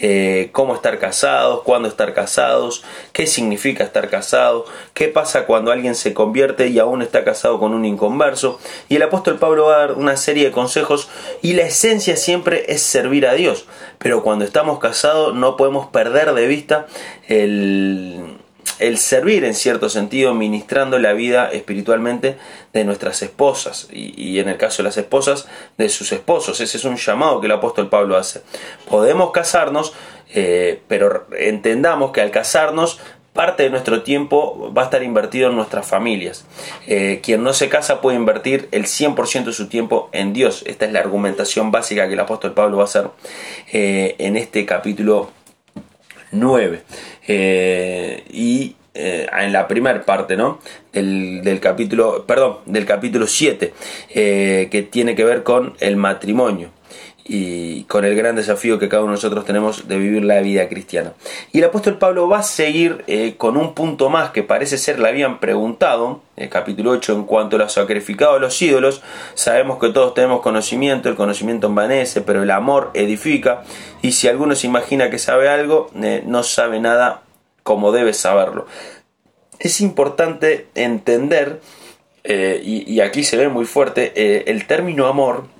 Eh, 0.00 0.48
cómo 0.52 0.74
estar 0.74 0.98
casados, 0.98 1.60
cuándo 1.64 1.86
estar 1.86 2.14
casados, 2.14 2.82
qué 3.12 3.26
significa 3.26 3.84
estar 3.84 4.08
casado, 4.08 4.64
qué 4.94 5.08
pasa 5.08 5.44
cuando 5.44 5.70
alguien 5.70 5.94
se 5.94 6.14
convierte 6.14 6.68
y 6.68 6.78
aún 6.78 7.02
está 7.02 7.24
casado 7.24 7.58
con 7.58 7.74
un 7.74 7.84
inconverso. 7.84 8.58
Y 8.88 8.96
el 8.96 9.02
apóstol 9.02 9.38
Pablo 9.38 9.66
va 9.66 9.74
a 9.74 9.78
dar 9.80 9.92
una 9.92 10.16
serie 10.16 10.46
de 10.46 10.52
consejos 10.52 11.10
y 11.42 11.52
la 11.52 11.64
esencia 11.64 12.16
siempre 12.16 12.64
es 12.72 12.80
servir 12.80 13.26
a 13.26 13.34
Dios. 13.34 13.66
Pero 13.98 14.22
cuando 14.22 14.46
estamos 14.46 14.78
casados 14.78 15.34
no 15.34 15.58
podemos 15.58 15.88
perder 15.88 16.32
de 16.32 16.46
vista 16.46 16.86
el 17.28 18.38
el 18.78 18.98
servir 18.98 19.44
en 19.44 19.54
cierto 19.54 19.88
sentido, 19.88 20.34
ministrando 20.34 20.98
la 20.98 21.12
vida 21.12 21.50
espiritualmente 21.50 22.36
de 22.72 22.84
nuestras 22.84 23.22
esposas 23.22 23.88
y, 23.90 24.38
en 24.38 24.48
el 24.48 24.56
caso 24.56 24.78
de 24.78 24.84
las 24.84 24.96
esposas, 24.96 25.46
de 25.78 25.88
sus 25.88 26.12
esposos. 26.12 26.60
Ese 26.60 26.76
es 26.76 26.84
un 26.84 26.96
llamado 26.96 27.40
que 27.40 27.46
el 27.46 27.52
apóstol 27.52 27.88
Pablo 27.88 28.16
hace. 28.16 28.42
Podemos 28.88 29.30
casarnos, 29.30 29.92
eh, 30.34 30.82
pero 30.88 31.26
entendamos 31.38 32.12
que 32.12 32.20
al 32.20 32.30
casarnos 32.30 33.00
parte 33.36 33.62
de 33.62 33.70
nuestro 33.70 34.02
tiempo 34.02 34.72
va 34.76 34.82
a 34.82 34.84
estar 34.86 35.04
invertido 35.04 35.50
en 35.50 35.56
nuestras 35.56 35.86
familias. 35.86 36.44
Eh, 36.88 37.20
quien 37.22 37.44
no 37.44 37.52
se 37.52 37.68
casa 37.68 38.00
puede 38.00 38.16
invertir 38.16 38.68
el 38.72 38.86
100% 38.86 39.44
de 39.44 39.52
su 39.52 39.68
tiempo 39.68 40.08
en 40.12 40.32
Dios. 40.32 40.64
Esta 40.66 40.86
es 40.86 40.92
la 40.92 41.00
argumentación 41.00 41.70
básica 41.70 42.08
que 42.08 42.14
el 42.14 42.20
apóstol 42.20 42.54
Pablo 42.54 42.78
va 42.78 42.84
a 42.84 42.86
hacer 42.86 43.08
eh, 43.72 44.16
en 44.18 44.36
este 44.36 44.66
capítulo 44.66 45.30
9. 46.36 46.82
Eh, 47.28 48.24
y 48.30 48.76
eh, 48.94 49.26
en 49.40 49.52
la 49.52 49.68
primera 49.68 50.02
parte 50.04 50.36
¿no? 50.36 50.58
del, 50.92 51.58
capítulo, 51.60 52.24
perdón, 52.26 52.58
del 52.64 52.86
capítulo 52.86 53.26
7, 53.26 53.72
eh, 54.10 54.68
que 54.70 54.82
tiene 54.82 55.14
que 55.14 55.24
ver 55.24 55.42
con 55.42 55.74
el 55.80 55.96
matrimonio 55.96 56.70
y 57.28 57.84
con 57.84 58.04
el 58.04 58.14
gran 58.14 58.36
desafío 58.36 58.78
que 58.78 58.88
cada 58.88 59.02
uno 59.02 59.12
de 59.12 59.16
nosotros 59.16 59.44
tenemos 59.44 59.88
de 59.88 59.98
vivir 59.98 60.24
la 60.24 60.40
vida 60.40 60.68
cristiana. 60.68 61.14
Y 61.52 61.58
el 61.58 61.64
apóstol 61.64 61.98
Pablo 61.98 62.28
va 62.28 62.38
a 62.38 62.42
seguir 62.42 63.04
eh, 63.06 63.34
con 63.36 63.56
un 63.56 63.74
punto 63.74 64.08
más 64.10 64.30
que 64.30 64.42
parece 64.42 64.78
ser 64.78 65.00
le 65.00 65.08
habían 65.08 65.40
preguntado, 65.40 66.20
el 66.36 66.48
capítulo 66.48 66.92
8, 66.92 67.14
en 67.14 67.24
cuanto 67.24 67.56
a 67.56 67.60
los 67.60 67.72
sacrificados 67.72 68.40
los 68.40 68.60
ídolos. 68.62 69.02
Sabemos 69.34 69.78
que 69.80 69.88
todos 69.88 70.14
tenemos 70.14 70.40
conocimiento, 70.40 71.08
el 71.08 71.16
conocimiento 71.16 71.66
envanece, 71.66 72.20
pero 72.20 72.42
el 72.42 72.50
amor 72.50 72.90
edifica. 72.94 73.62
Y 74.02 74.12
si 74.12 74.28
alguno 74.28 74.54
se 74.54 74.68
imagina 74.68 75.10
que 75.10 75.18
sabe 75.18 75.48
algo, 75.48 75.90
eh, 76.00 76.22
no 76.26 76.42
sabe 76.44 76.78
nada 76.80 77.22
como 77.62 77.90
debe 77.90 78.12
saberlo. 78.12 78.66
Es 79.58 79.80
importante 79.80 80.68
entender, 80.74 81.60
eh, 82.22 82.60
y, 82.62 83.00
aquí 83.00 83.24
se 83.24 83.36
ve 83.36 83.48
muy 83.48 83.64
fuerte, 83.64 84.50
el 84.50 84.66
término 84.66 85.06
amor 85.06 85.55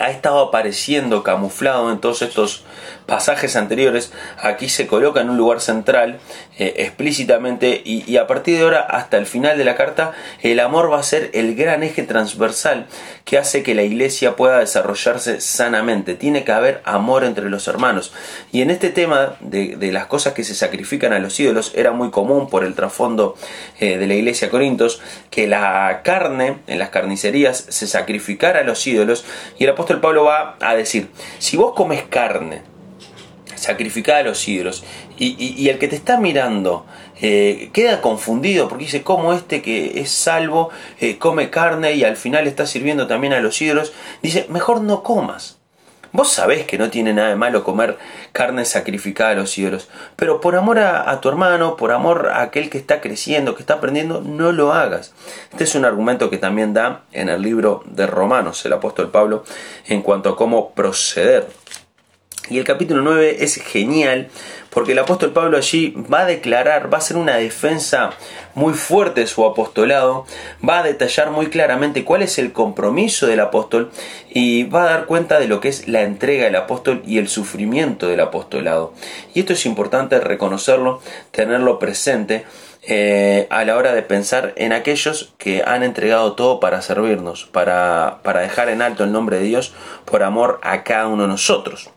ha 0.00 0.10
estado 0.10 0.40
apareciendo 0.40 1.22
camuflado 1.22 1.92
en 1.92 2.00
todos 2.00 2.22
estos 2.22 2.64
pasajes 3.06 3.56
anteriores, 3.56 4.12
aquí 4.40 4.68
se 4.68 4.86
coloca 4.86 5.20
en 5.20 5.30
un 5.30 5.36
lugar 5.36 5.60
central 5.60 6.20
eh, 6.58 6.74
explícitamente 6.76 7.82
y, 7.84 8.16
a 8.16 8.26
partir 8.26 8.56
de 8.56 8.62
ahora 8.62 8.80
hasta 8.80 9.18
el 9.18 9.26
final 9.26 9.58
de 9.58 9.64
la 9.64 9.74
carta 9.74 10.12
el 10.42 10.60
amor 10.60 10.92
va 10.92 11.00
a 11.00 11.02
ser 11.02 11.30
el 11.34 11.56
gran 11.56 11.82
eje 11.82 12.04
transversal 12.04 12.86
que 13.24 13.36
hace 13.36 13.62
que 13.62 13.74
la 13.74 13.82
iglesia 13.82 14.36
pueda 14.36 14.58
desarrollarse 14.58 15.40
sanamente. 15.40 16.14
Tiene 16.14 16.44
que 16.44 16.52
haber 16.52 16.82
amor 16.84 17.24
entre 17.24 17.50
los 17.50 17.66
hermanos. 17.66 18.12
Y 18.52 18.62
en 18.62 18.70
este 18.70 18.90
tema 18.90 19.36
de, 19.40 19.76
las 19.90 20.06
cosas 20.06 20.32
que 20.32 20.44
se 20.44 20.54
sacrifican 20.54 21.12
a 21.12 21.18
los 21.18 21.38
ídolos 21.40 21.72
era 21.74 21.90
muy 21.90 22.10
común 22.10 22.48
por 22.48 22.64
el 22.64 22.74
trasfondo 22.74 23.36
eh, 23.80 23.98
de 23.98 24.06
la 24.06 24.14
iglesia 24.14 24.50
Corintios 24.50 25.00
que 25.30 25.48
la 25.48 26.02
carne 26.04 26.58
en 26.68 26.78
las 26.78 26.90
carnicerías 26.90 27.66
se 27.68 27.86
sacrificara 27.88 28.60
a 28.60 28.64
los 28.64 28.86
ídolos 28.86 29.24
y 29.58 29.64
el 29.64 29.70
apóstol 29.70 29.89
Pablo 29.98 30.24
va 30.24 30.56
a 30.60 30.74
decir, 30.74 31.08
si 31.38 31.56
vos 31.56 31.74
comes 31.74 32.02
carne, 32.04 32.62
sacrificada 33.56 34.20
a 34.20 34.22
los 34.22 34.46
ídolos, 34.46 34.84
y, 35.18 35.68
el 35.68 35.78
que 35.78 35.88
te 35.88 35.96
está 35.96 36.18
mirando 36.18 36.86
eh, 37.20 37.68
queda 37.74 38.00
confundido 38.00 38.68
porque 38.68 38.84
dice, 38.84 39.02
¿cómo 39.02 39.34
este 39.34 39.60
que 39.60 40.00
es 40.00 40.10
salvo 40.10 40.70
eh, 40.98 41.18
come 41.18 41.50
carne 41.50 41.92
y 41.92 42.04
al 42.04 42.16
final 42.16 42.46
está 42.46 42.66
sirviendo 42.66 43.06
también 43.06 43.34
a 43.34 43.40
los 43.40 43.60
ídolos? 43.60 43.92
Dice, 44.22 44.46
mejor 44.48 44.80
no 44.80 45.02
comas. 45.02 45.59
Vos 46.12 46.32
sabés 46.32 46.66
que 46.66 46.76
no 46.76 46.90
tiene 46.90 47.14
nada 47.14 47.28
de 47.28 47.36
malo 47.36 47.62
comer 47.62 47.96
carne 48.32 48.64
sacrificada 48.64 49.30
a 49.30 49.34
los 49.34 49.56
ídolos, 49.56 49.88
pero 50.16 50.40
por 50.40 50.56
amor 50.56 50.80
a, 50.80 51.20
tu 51.20 51.28
hermano, 51.28 51.76
por 51.76 51.92
amor 51.92 52.30
a 52.32 52.42
aquel 52.42 52.68
que 52.68 52.78
está 52.78 53.00
creciendo, 53.00 53.54
que 53.54 53.62
está 53.62 53.74
aprendiendo, 53.74 54.20
no 54.20 54.50
lo 54.50 54.72
hagas. 54.72 55.12
Este 55.52 55.64
es 55.64 55.74
un 55.76 55.84
argumento 55.84 56.28
que 56.28 56.38
también 56.38 56.74
da 56.74 57.02
en 57.12 57.28
el 57.28 57.42
libro 57.42 57.84
de 57.86 58.06
Romanos 58.06 58.64
el 58.66 58.72
apóstol 58.72 59.10
Pablo 59.10 59.44
en 59.86 60.02
cuanto 60.02 60.30
a 60.30 60.36
cómo 60.36 60.72
proceder. 60.72 61.48
Y 62.48 62.58
el 62.58 62.64
capítulo 62.64 63.02
9 63.02 63.36
es 63.44 63.62
genial 63.62 64.28
porque 64.70 64.92
el 64.92 64.98
apóstol 64.98 65.32
Pablo 65.32 65.56
allí 65.56 65.94
va 66.12 66.20
a 66.20 66.26
declarar, 66.26 66.92
va 66.92 66.98
a 66.98 67.00
hacer 67.00 67.16
una 67.16 67.36
defensa 67.36 68.10
muy 68.54 68.74
fuerte 68.74 69.20
de 69.22 69.26
su 69.26 69.44
apostolado, 69.44 70.26
va 70.66 70.78
a 70.78 70.82
detallar 70.82 71.30
muy 71.30 71.48
claramente 71.48 72.04
cuál 72.04 72.22
es 72.22 72.38
el 72.38 72.52
compromiso 72.52 73.26
del 73.26 73.40
apóstol 73.40 73.90
y 74.30 74.64
va 74.64 74.84
a 74.84 74.90
dar 74.90 75.06
cuenta 75.06 75.38
de 75.38 75.48
lo 75.48 75.60
que 75.60 75.68
es 75.68 75.88
la 75.88 76.02
entrega 76.02 76.44
del 76.44 76.56
apóstol 76.56 77.02
y 77.04 77.18
el 77.18 77.28
sufrimiento 77.28 78.08
del 78.08 78.20
apostolado. 78.20 78.94
Y 79.34 79.40
esto 79.40 79.52
es 79.52 79.66
importante 79.66 80.20
reconocerlo, 80.20 81.00
tenerlo 81.30 81.78
presente. 81.78 82.44
Eh, 82.82 83.46
a 83.50 83.62
la 83.66 83.76
hora 83.76 83.92
de 83.92 84.00
pensar 84.00 84.54
en 84.56 84.72
aquellos 84.72 85.34
que 85.36 85.62
han 85.66 85.82
entregado 85.82 86.32
todo 86.32 86.60
para 86.60 86.80
servirnos, 86.80 87.44
para, 87.44 88.20
para 88.22 88.40
dejar 88.40 88.70
en 88.70 88.80
alto 88.80 89.04
el 89.04 89.12
nombre 89.12 89.36
de 89.36 89.44
Dios 89.44 89.74
por 90.06 90.22
amor 90.22 90.60
a 90.62 90.82
cada 90.82 91.06
uno 91.06 91.24
de 91.24 91.28
nosotros. 91.28 91.90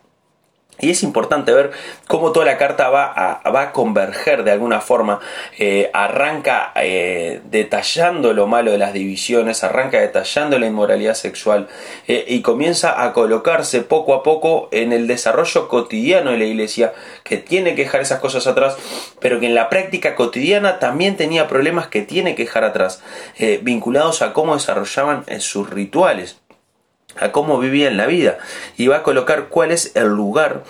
Y 0.80 0.90
es 0.90 1.02
importante 1.02 1.52
ver 1.52 1.70
cómo 2.08 2.32
toda 2.32 2.46
la 2.46 2.58
carta 2.58 2.88
va 2.88 3.04
a, 3.04 3.50
va 3.50 3.72
converger 3.72 4.42
de 4.44 4.50
alguna 4.50 4.80
forma. 4.80 5.20
Eh, 5.58 5.90
arranca 5.92 6.72
eh, 6.74 7.40
detallando 7.44 8.32
lo 8.32 8.46
malo 8.46 8.72
de 8.72 8.78
las 8.78 8.92
divisiones, 8.92 9.62
arranca 9.62 10.00
detallando 10.00 10.58
la 10.58 10.66
inmoralidad 10.66 11.14
sexual 11.14 11.68
eh, 12.08 12.24
y 12.26 12.42
comienza 12.42 13.04
a 13.04 13.12
colocarse 13.12 13.82
poco 13.82 14.14
a 14.14 14.22
poco 14.22 14.68
en 14.72 14.92
el 14.92 15.06
desarrollo 15.06 15.68
cotidiano 15.68 16.32
de 16.32 16.38
la 16.38 16.44
iglesia, 16.44 16.92
que 17.22 17.36
tiene 17.36 17.74
que 17.74 17.82
dejar 17.82 18.00
esas 18.00 18.20
cosas 18.20 18.46
atrás, 18.46 18.76
pero 19.20 19.38
que 19.40 19.46
en 19.46 19.54
la 19.54 19.68
práctica 19.68 20.14
cotidiana 20.14 20.78
también 20.80 21.16
tenía 21.16 21.46
problemas 21.46 21.86
que 21.86 22.02
tiene 22.02 22.34
que 22.34 22.44
dejar 22.44 22.64
atrás, 22.64 23.02
vinculados 23.62 24.22
a 24.22 24.32
cómo 24.32 24.54
desarrollaban 24.54 25.24
sus 25.40 25.70
rituales 25.70 26.43
a 27.18 27.32
cómo 27.32 27.58
vivían 27.58 27.96
la 27.96 28.06
vida 28.06 28.38
y 28.76 28.86
va 28.86 28.98
a 28.98 29.02
colocar 29.02 29.48
cuál 29.48 29.70
es 29.70 29.94
el 29.96 30.08
lugar 30.08 30.64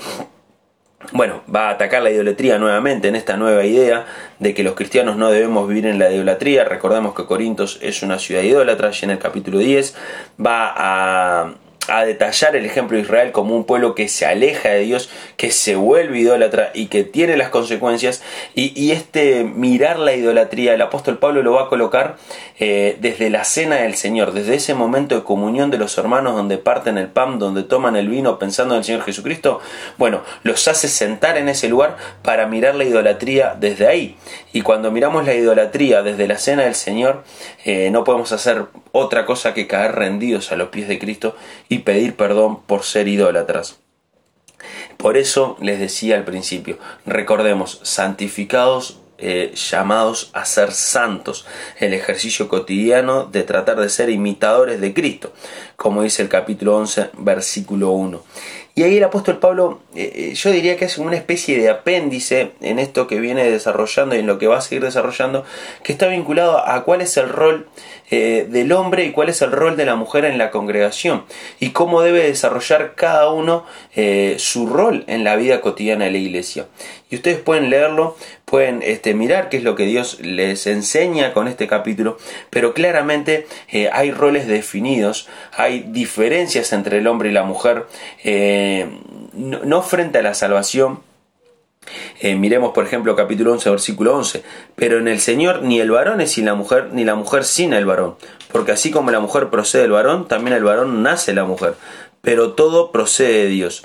bueno, 1.13 1.43
va 1.55 1.69
a 1.69 1.73
atacar 1.73 2.03
la 2.03 2.11
idolatría 2.11 2.59
nuevamente 2.59 3.09
en 3.09 3.17
esta 3.17 3.37
nueva 3.37 3.65
idea 3.65 4.07
de 4.39 4.55
que 4.55 4.63
los 4.63 4.75
cristianos 4.75 5.17
no 5.17 5.31
debemos 5.31 5.69
vivir 5.69 5.87
en 5.87 5.99
la 5.99 6.11
idolatría. 6.11 6.65
Recordemos 6.65 7.15
que 7.15 7.27
Corintos 7.27 7.79
es 7.83 8.03
una 8.03 8.19
ciudad 8.19 8.43
idólatra, 8.43 8.91
y 8.99 9.05
en 9.05 9.11
el 9.11 9.19
capítulo 9.19 9.59
10 9.59 9.95
va 10.41 10.73
a 10.75 11.55
a 11.89 12.05
detallar 12.05 12.57
el 12.57 12.65
ejemplo 12.65 12.97
de 12.97 13.03
Israel 13.03 13.33
como 13.33 13.55
un 13.55 13.65
pueblo 13.65 13.95
que 13.95 14.09
se 14.09 14.27
aleja 14.27 14.71
de 14.71 14.81
Dios, 14.81 15.11
que 15.37 15.51
se 15.51 15.77
vuelve 15.77 16.19
idólatra 16.19 16.71
y 16.75 16.87
que 16.87 17.05
tiene 17.05 17.37
las 17.37 17.51
consecuencias. 17.51 18.23
Y, 18.55 18.93
este 18.93 19.45
mirar 19.45 19.99
la 19.99 20.15
idolatría, 20.15 20.75
el 20.75 20.83
apóstol 20.83 21.19
Pablo 21.19 21.43
lo 21.43 21.53
va 21.53 21.65
a 21.65 21.69
colocar 21.69 22.17
eh, 22.59 22.97
desde 23.01 23.31
la 23.31 23.43
cena 23.43 23.77
del 23.77 23.95
Señor, 23.97 24.33
desde 24.33 24.55
ese 24.55 24.75
momento 24.75 25.17
de 25.17 25.25
comunión 25.25 25.71
de 25.71 25.79
los 25.79 25.99
hermanos 25.99 26.37
donde 26.37 26.57
parten 26.57 26.99
el 26.99 27.09
pan, 27.09 27.41
donde 27.41 27.65
toman 27.65 27.97
el 27.97 28.09
vino 28.09 28.39
pensando 28.39 28.75
en 28.75 28.79
el 28.79 28.85
Señor 28.85 29.03
Jesucristo. 29.03 29.61
Bueno, 29.99 30.23
los 30.45 30.69
hace 30.69 30.89
sentar 30.89 31.37
en 31.37 31.49
ese 31.49 31.69
lugar 31.69 31.97
para 32.23 32.47
mirar 32.47 32.77
la 32.77 32.85
idolatría 32.85 33.57
desde 33.59 33.89
ahí. 33.89 34.17
Y 34.53 34.63
cuando 34.63 34.93
miramos 34.93 35.27
la 35.27 35.35
idolatría 35.35 36.03
desde 36.03 36.29
la 36.29 36.39
cena 36.39 36.63
del 36.63 36.77
Señor, 36.77 37.25
eh, 37.65 37.91
no 37.91 38.05
podemos 38.05 38.31
hacer 38.31 38.67
otra 38.93 39.27
cosa 39.27 39.53
que 39.53 39.67
caer 39.67 39.97
rendidos 39.97 40.53
a 40.53 40.57
los 40.57 40.69
pies 40.69 40.87
de 40.87 41.01
Cristo 41.01 41.37
y 41.69 41.79
pedir 41.79 42.15
perdón 42.15 42.61
por 42.63 42.85
ser 42.85 43.09
idólatras. 43.09 43.81
Por 44.97 45.17
eso 45.17 45.57
les 45.61 45.81
decía 45.81 46.17
al 46.17 46.25
principio, 46.25 46.79
recordemos, 47.05 47.81
santificados 47.83 49.01
eh, 49.27 49.55
llamados 49.55 50.29
a 50.35 50.45
ser 50.45 50.71
santos, 50.73 51.47
el 51.79 51.95
ejercicio 51.95 52.47
cotidiano 52.47 53.25
de 53.25 53.43
tratar 53.43 53.81
de 53.81 53.89
ser 53.89 54.11
imitadores 54.11 54.83
de 54.83 54.93
Cristo, 54.93 55.33
como 55.77 56.03
dice 56.03 56.21
el 56.21 56.29
capítulo 56.29 56.77
11, 56.77 57.09
versículo 57.15 57.93
1. 57.93 58.23
Y 58.75 58.83
ahí 58.83 58.99
el 58.99 59.05
apóstol 59.05 59.39
Pablo, 59.39 59.81
eh, 59.95 60.13
eh, 60.15 60.35
yo 60.35 60.51
diría 60.51 60.77
que 60.77 60.85
es 60.85 60.99
una 60.99 61.17
especie 61.17 61.57
de 61.59 61.71
apéndice 61.71 62.53
en 62.61 62.79
esto 62.79 63.07
que 63.07 63.19
viene 63.19 63.51
desarrollando 63.51 64.15
y 64.15 64.19
en 64.19 64.27
lo 64.27 64.39
que 64.39 64.47
va 64.47 64.59
a 64.59 64.61
seguir 64.61 64.85
desarrollando, 64.85 65.47
que 65.83 65.93
está 65.93 66.09
vinculado 66.09 66.59
a 66.59 66.85
cuál 66.85 67.01
es 67.01 67.17
el 67.17 67.31
rol 67.31 67.69
eh, 68.11 68.47
del 68.49 68.73
hombre 68.73 69.05
y 69.05 69.13
cuál 69.13 69.29
es 69.29 69.43
el 69.43 69.53
rol 69.53 69.77
de 69.77 69.87
la 69.87 69.95
mujer 69.95 70.25
en 70.25 70.39
la 70.39 70.51
congregación 70.51 71.25
y 71.61 71.71
cómo 71.71 72.03
debe 72.03 72.25
desarrollar 72.25 72.95
cada 72.95 73.31
uno 73.31 73.65
su 74.37 74.67
rol 74.67 75.05
en 75.07 75.25
la 75.25 75.37
vida 75.37 75.61
cotidiana 75.61 76.07
de 76.07 76.11
la 76.11 76.19
iglesia. 76.19 76.67
Y 77.11 77.17
ustedes 77.17 77.39
pueden 77.39 77.71
leerlo, 77.71 78.17
pueden 78.45 78.83
este, 78.83 79.15
mirar 79.15 79.49
qué 79.49 79.59
es 79.59 79.63
lo 79.63 79.77
que 79.77 79.87
Dios 79.87 80.19
les 80.21 80.67
enseña 80.67 81.33
con 81.33 81.49
este 81.49 81.67
capítulo, 81.69 82.19
pero 82.51 82.75
claramente 82.75 83.47
hay 83.93 84.11
roles 84.11 84.47
definidos, 84.47 85.29
hay 85.57 85.85
diferencias 85.89 86.73
entre 86.73 86.99
el 86.99 87.07
hombre 87.07 87.31
y 87.31 87.33
la 87.33 87.45
mujer 87.45 87.87
no, 89.35 89.83
frente 89.83 90.19
a 90.19 90.23
la 90.23 90.35
salvación, 90.35 91.01
eh, 92.21 92.35
miremos 92.37 92.73
por 92.73 92.85
ejemplo 92.85 93.17
capítulo 93.17 93.53
11 93.53 93.71
versículo 93.71 94.17
11, 94.17 94.43
pero 94.75 94.99
en 94.99 95.09
el 95.09 95.21
Señor 95.21 95.63
ni 95.63 95.81
el 95.81 95.91
varón 95.91 96.21
es 96.21 96.33
sin 96.33 96.47
la 96.47 96.55
mujer, 96.55 96.91
ni 96.93 97.05
la 97.05 97.15
mujer 97.15 97.45
sin 97.45 97.73
el 97.73 97.87
varón, 97.87 98.17
porque 98.53 98.73
así 98.73 98.91
como 98.91 99.11
la 99.11 99.21
mujer 99.21 99.51
procede 99.51 99.83
del 99.83 99.93
varón, 99.93 100.29
también 100.29 100.57
el 100.57 100.65
varón 100.65 101.03
nace 101.03 101.35
la 101.35 101.45
mujer, 101.45 101.75
pero 102.21 102.53
todo 102.53 102.93
procede 102.93 103.45
de 103.45 103.49
Dios. 103.49 103.85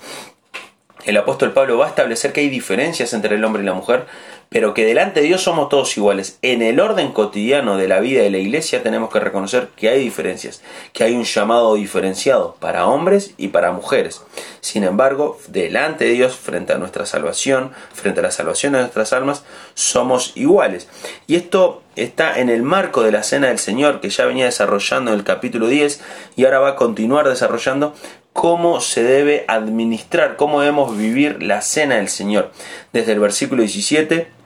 El 1.05 1.15
apóstol 1.17 1.53
Pablo 1.53 1.77
va 1.77 1.85
a 1.85 1.89
establecer 1.89 2.33
que 2.33 2.41
hay 2.41 2.49
diferencias 2.49 3.13
entre 3.13 3.35
el 3.35 3.43
hombre 3.43 3.63
y 3.63 3.65
la 3.65 3.73
mujer, 3.73 4.05
pero 4.49 4.73
que 4.73 4.85
delante 4.85 5.21
de 5.21 5.27
Dios 5.27 5.43
somos 5.43 5.69
todos 5.69 5.95
iguales. 5.95 6.39
En 6.41 6.61
el 6.61 6.79
orden 6.79 7.11
cotidiano 7.11 7.77
de 7.77 7.87
la 7.87 7.99
vida 7.99 8.23
de 8.23 8.31
la 8.31 8.39
iglesia 8.39 8.81
tenemos 8.81 9.11
que 9.11 9.19
reconocer 9.19 9.69
que 9.75 9.89
hay 9.89 10.03
diferencias, 10.03 10.61
que 10.91 11.03
hay 11.03 11.15
un 11.15 11.23
llamado 11.23 11.75
diferenciado 11.75 12.55
para 12.59 12.87
hombres 12.87 13.35
y 13.37 13.49
para 13.49 13.71
mujeres. 13.71 14.23
Sin 14.61 14.83
embargo, 14.83 15.37
delante 15.47 16.05
de 16.05 16.11
Dios, 16.11 16.35
frente 16.35 16.73
a 16.73 16.79
nuestra 16.79 17.05
salvación, 17.05 17.71
frente 17.93 18.21
a 18.21 18.23
la 18.23 18.31
salvación 18.31 18.73
de 18.73 18.79
nuestras 18.79 19.13
almas, 19.13 19.43
somos 19.75 20.33
iguales. 20.35 20.87
Y 21.27 21.35
esto 21.35 21.83
está 21.95 22.39
en 22.39 22.49
el 22.49 22.63
marco 22.63 23.03
de 23.03 23.11
la 23.11 23.23
cena 23.23 23.47
del 23.47 23.59
Señor 23.59 24.01
que 24.01 24.09
ya 24.09 24.25
venía 24.25 24.45
desarrollando 24.45 25.11
en 25.11 25.19
el 25.19 25.23
capítulo 25.23 25.67
10 25.67 26.01
y 26.35 26.45
ahora 26.45 26.59
va 26.59 26.69
a 26.69 26.75
continuar 26.75 27.27
desarrollando 27.27 27.93
cómo 28.33 28.79
se 28.79 29.03
debe 29.03 29.45
administrar, 29.47 30.37
cómo 30.37 30.61
debemos 30.61 30.97
vivir 30.97 31.43
la 31.43 31.61
cena 31.61 31.95
del 31.95 32.09
Señor. 32.09 32.51
Desde 32.93 33.11
el 33.11 33.19
versículo 33.19 33.61
17 33.61 34.38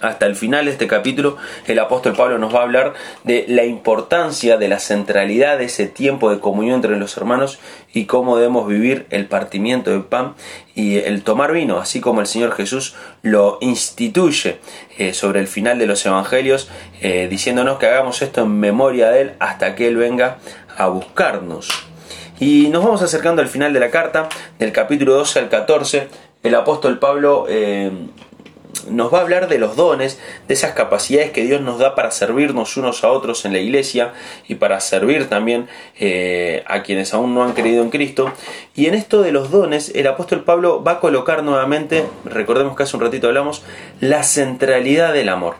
hasta 0.00 0.26
el 0.26 0.36
final 0.36 0.66
de 0.66 0.72
este 0.72 0.86
capítulo, 0.86 1.36
el 1.66 1.78
apóstol 1.78 2.14
Pablo 2.14 2.38
nos 2.38 2.54
va 2.54 2.60
a 2.60 2.62
hablar 2.62 2.94
de 3.24 3.44
la 3.48 3.64
importancia 3.64 4.56
de 4.56 4.68
la 4.68 4.78
centralidad 4.78 5.58
de 5.58 5.64
ese 5.64 5.86
tiempo 5.86 6.30
de 6.30 6.40
comunión 6.40 6.76
entre 6.76 6.96
los 6.96 7.16
hermanos 7.16 7.58
y 7.92 8.04
cómo 8.04 8.36
debemos 8.36 8.68
vivir 8.68 9.06
el 9.10 9.26
partimiento 9.26 9.90
del 9.90 10.04
pan 10.04 10.34
y 10.74 10.98
el 10.98 11.22
tomar 11.22 11.52
vino, 11.52 11.78
así 11.78 12.00
como 12.00 12.20
el 12.20 12.26
Señor 12.26 12.52
Jesús 12.52 12.94
lo 13.22 13.58
instituye 13.60 14.58
eh, 14.98 15.14
sobre 15.14 15.40
el 15.40 15.46
final 15.46 15.78
de 15.78 15.86
los 15.86 16.04
evangelios, 16.04 16.68
eh, 17.00 17.28
diciéndonos 17.30 17.78
que 17.78 17.86
hagamos 17.86 18.20
esto 18.22 18.42
en 18.42 18.60
memoria 18.60 19.10
de 19.10 19.22
Él 19.22 19.32
hasta 19.38 19.74
que 19.74 19.88
Él 19.88 19.96
venga 19.96 20.38
a 20.76 20.88
buscarnos. 20.88 21.68
Y 22.38 22.68
nos 22.68 22.84
vamos 22.84 23.00
acercando 23.00 23.40
al 23.40 23.48
final 23.48 23.72
de 23.72 23.80
la 23.80 23.90
carta, 23.90 24.28
del 24.58 24.72
capítulo 24.72 25.14
12 25.14 25.38
al 25.38 25.48
14. 25.48 26.08
El 26.42 26.54
apóstol 26.54 26.98
Pablo 26.98 27.46
eh, 27.48 27.90
nos 28.88 29.12
va 29.12 29.18
a 29.18 29.20
hablar 29.22 29.48
de 29.48 29.58
los 29.58 29.76
dones, 29.76 30.18
de 30.48 30.54
esas 30.54 30.72
capacidades 30.72 31.30
que 31.30 31.44
Dios 31.44 31.60
nos 31.60 31.78
da 31.78 31.94
para 31.94 32.10
servirnos 32.10 32.76
unos 32.76 33.04
a 33.04 33.10
otros 33.10 33.44
en 33.44 33.52
la 33.52 33.58
iglesia 33.58 34.12
y 34.48 34.56
para 34.56 34.80
servir 34.80 35.28
también 35.28 35.68
eh, 35.98 36.62
a 36.66 36.82
quienes 36.82 37.14
aún 37.14 37.34
no 37.34 37.44
han 37.44 37.52
creído 37.52 37.82
en 37.82 37.90
Cristo. 37.90 38.32
Y 38.74 38.86
en 38.86 38.94
esto 38.94 39.22
de 39.22 39.32
los 39.32 39.50
dones, 39.50 39.92
el 39.94 40.06
apóstol 40.06 40.44
Pablo 40.44 40.82
va 40.82 40.92
a 40.92 41.00
colocar 41.00 41.42
nuevamente, 41.42 42.04
recordemos 42.24 42.76
que 42.76 42.84
hace 42.84 42.96
un 42.96 43.02
ratito 43.02 43.28
hablamos, 43.28 43.62
la 44.00 44.22
centralidad 44.22 45.12
del 45.12 45.28
amor. 45.28 45.56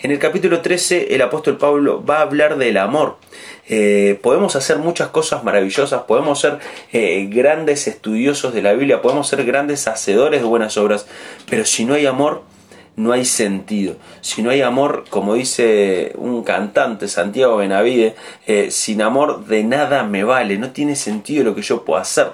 En 0.00 0.10
el 0.10 0.18
capítulo 0.18 0.60
13 0.60 1.14
el 1.14 1.22
apóstol 1.22 1.58
Pablo 1.58 2.04
va 2.04 2.18
a 2.18 2.22
hablar 2.22 2.56
del 2.56 2.76
amor. 2.76 3.16
Eh, 3.68 4.18
podemos 4.22 4.56
hacer 4.56 4.78
muchas 4.78 5.08
cosas 5.08 5.44
maravillosas, 5.44 6.02
podemos 6.04 6.40
ser 6.40 6.58
eh, 6.92 7.26
grandes 7.30 7.86
estudiosos 7.86 8.54
de 8.54 8.62
la 8.62 8.72
Biblia, 8.72 9.02
podemos 9.02 9.28
ser 9.28 9.44
grandes 9.44 9.86
hacedores 9.88 10.40
de 10.40 10.46
buenas 10.46 10.78
obras, 10.78 11.06
pero 11.50 11.66
si 11.66 11.84
no 11.84 11.94
hay 11.94 12.06
amor, 12.06 12.42
no 12.98 13.12
hay 13.12 13.24
sentido. 13.24 13.96
Si 14.20 14.42
no 14.42 14.50
hay 14.50 14.60
amor, 14.60 15.04
como 15.08 15.34
dice 15.34 16.12
un 16.16 16.42
cantante, 16.42 17.08
Santiago 17.08 17.56
Benavide, 17.56 18.16
eh, 18.46 18.70
sin 18.70 19.00
amor 19.02 19.46
de 19.46 19.62
nada 19.64 20.02
me 20.02 20.24
vale, 20.24 20.58
no 20.58 20.72
tiene 20.72 20.96
sentido 20.96 21.44
lo 21.44 21.54
que 21.54 21.62
yo 21.62 21.84
pueda 21.84 22.02
hacer. 22.02 22.32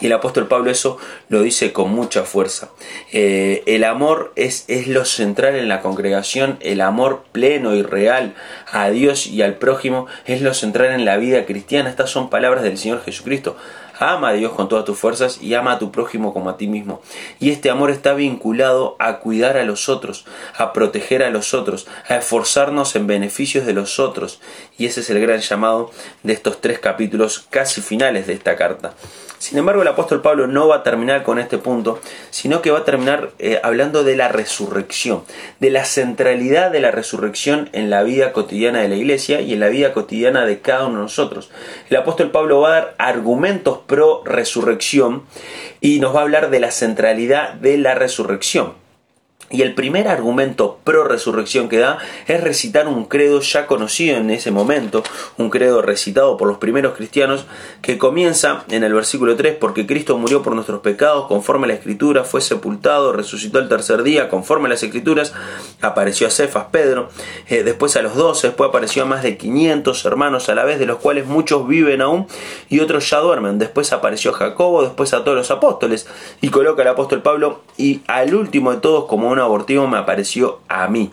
Y 0.00 0.06
el 0.06 0.12
apóstol 0.12 0.48
Pablo 0.48 0.70
eso 0.70 0.98
lo 1.28 1.42
dice 1.42 1.72
con 1.72 1.90
mucha 1.90 2.24
fuerza. 2.24 2.70
Eh, 3.12 3.62
el 3.66 3.84
amor 3.84 4.32
es, 4.36 4.64
es 4.68 4.86
lo 4.88 5.04
central 5.04 5.56
en 5.56 5.68
la 5.68 5.82
congregación, 5.82 6.58
el 6.60 6.80
amor 6.80 7.24
pleno 7.32 7.74
y 7.74 7.82
real 7.82 8.34
a 8.70 8.90
Dios 8.90 9.26
y 9.26 9.42
al 9.42 9.54
prójimo 9.54 10.06
es 10.24 10.40
lo 10.42 10.54
central 10.54 10.92
en 10.92 11.04
la 11.04 11.16
vida 11.16 11.44
cristiana. 11.44 11.90
Estas 11.90 12.10
son 12.10 12.30
palabras 12.30 12.62
del 12.62 12.78
Señor 12.78 13.02
Jesucristo. 13.04 13.56
Ama 13.98 14.30
a 14.30 14.32
Dios 14.32 14.52
con 14.52 14.70
todas 14.70 14.86
tus 14.86 14.98
fuerzas 14.98 15.42
y 15.42 15.52
ama 15.52 15.72
a 15.72 15.78
tu 15.78 15.92
prójimo 15.92 16.32
como 16.32 16.48
a 16.48 16.56
ti 16.56 16.66
mismo. 16.66 17.02
Y 17.38 17.50
este 17.50 17.68
amor 17.68 17.90
está 17.90 18.14
vinculado 18.14 18.96
a 18.98 19.18
cuidar 19.18 19.58
a 19.58 19.64
los 19.64 19.90
otros, 19.90 20.24
a 20.56 20.72
proteger 20.72 21.22
a 21.22 21.28
los 21.28 21.52
otros, 21.52 21.86
a 22.08 22.16
esforzarnos 22.16 22.96
en 22.96 23.06
beneficios 23.06 23.66
de 23.66 23.74
los 23.74 23.98
otros. 23.98 24.40
Y 24.78 24.86
ese 24.86 25.00
es 25.00 25.10
el 25.10 25.20
gran 25.20 25.40
llamado 25.40 25.90
de 26.22 26.32
estos 26.32 26.62
tres 26.62 26.78
capítulos 26.78 27.46
casi 27.50 27.82
finales 27.82 28.26
de 28.26 28.32
esta 28.32 28.56
carta. 28.56 28.94
Sin 29.38 29.58
embargo, 29.58 29.84
apóstol 29.90 30.22
Pablo 30.22 30.46
no 30.46 30.68
va 30.68 30.76
a 30.76 30.82
terminar 30.82 31.22
con 31.22 31.38
este 31.38 31.58
punto, 31.58 32.00
sino 32.30 32.62
que 32.62 32.70
va 32.70 32.80
a 32.80 32.84
terminar 32.84 33.30
eh, 33.38 33.60
hablando 33.62 34.04
de 34.04 34.16
la 34.16 34.28
resurrección, 34.28 35.22
de 35.60 35.70
la 35.70 35.84
centralidad 35.84 36.70
de 36.70 36.80
la 36.80 36.90
resurrección 36.90 37.68
en 37.72 37.90
la 37.90 38.02
vida 38.02 38.32
cotidiana 38.32 38.80
de 38.80 38.88
la 38.88 38.96
iglesia 38.96 39.40
y 39.40 39.52
en 39.52 39.60
la 39.60 39.68
vida 39.68 39.92
cotidiana 39.92 40.46
de 40.46 40.60
cada 40.60 40.86
uno 40.86 40.96
de 40.96 41.02
nosotros. 41.02 41.50
El 41.88 41.96
apóstol 41.96 42.30
Pablo 42.30 42.60
va 42.60 42.68
a 42.68 42.72
dar 42.72 42.94
argumentos 42.98 43.80
pro 43.86 44.22
resurrección 44.24 45.24
y 45.80 46.00
nos 46.00 46.14
va 46.14 46.20
a 46.20 46.22
hablar 46.22 46.50
de 46.50 46.60
la 46.60 46.70
centralidad 46.70 47.54
de 47.54 47.78
la 47.78 47.94
resurrección. 47.94 48.79
Y 49.52 49.62
el 49.62 49.74
primer 49.74 50.06
argumento 50.06 50.78
pro 50.84 51.02
resurrección 51.02 51.68
que 51.68 51.78
da 51.78 51.98
es 52.28 52.40
recitar 52.40 52.86
un 52.86 53.04
credo 53.04 53.40
ya 53.40 53.66
conocido 53.66 54.16
en 54.16 54.30
ese 54.30 54.52
momento, 54.52 55.02
un 55.38 55.50
credo 55.50 55.82
recitado 55.82 56.36
por 56.36 56.46
los 56.46 56.58
primeros 56.58 56.94
cristianos, 56.94 57.46
que 57.82 57.98
comienza 57.98 58.64
en 58.70 58.84
el 58.84 58.94
versículo 58.94 59.34
3, 59.34 59.56
porque 59.58 59.88
Cristo 59.88 60.16
murió 60.18 60.42
por 60.42 60.54
nuestros 60.54 60.82
pecados 60.82 61.26
conforme 61.26 61.64
a 61.64 61.68
la 61.68 61.74
escritura, 61.74 62.22
fue 62.22 62.42
sepultado, 62.42 63.12
resucitó 63.12 63.58
el 63.58 63.68
tercer 63.68 64.04
día 64.04 64.28
conforme 64.28 64.66
a 64.66 64.68
las 64.68 64.84
escrituras, 64.84 65.32
apareció 65.80 66.28
a 66.28 66.30
Cefas, 66.30 66.66
Pedro, 66.70 67.08
eh, 67.48 67.64
después 67.64 67.96
a 67.96 68.02
los 68.02 68.14
doce, 68.14 68.46
después 68.46 68.68
apareció 68.68 69.02
a 69.02 69.06
más 69.06 69.24
de 69.24 69.36
500 69.36 70.04
hermanos 70.04 70.48
a 70.48 70.54
la 70.54 70.62
vez, 70.62 70.78
de 70.78 70.86
los 70.86 70.98
cuales 70.98 71.26
muchos 71.26 71.66
viven 71.66 72.02
aún 72.02 72.28
y 72.68 72.78
otros 72.78 73.10
ya 73.10 73.18
duermen, 73.18 73.58
después 73.58 73.92
apareció 73.92 74.30
a 74.30 74.34
Jacobo, 74.34 74.84
después 74.84 75.12
a 75.12 75.24
todos 75.24 75.36
los 75.36 75.50
apóstoles, 75.50 76.06
y 76.40 76.50
coloca 76.50 76.82
el 76.82 76.88
apóstol 76.88 77.20
Pablo, 77.20 77.62
y 77.76 78.02
al 78.06 78.32
último 78.36 78.70
de 78.70 78.76
todos 78.76 79.06
como 79.06 79.28
una 79.28 79.39
abortivo 79.44 79.86
me 79.86 79.98
apareció 79.98 80.60
a 80.68 80.86
mí. 80.88 81.10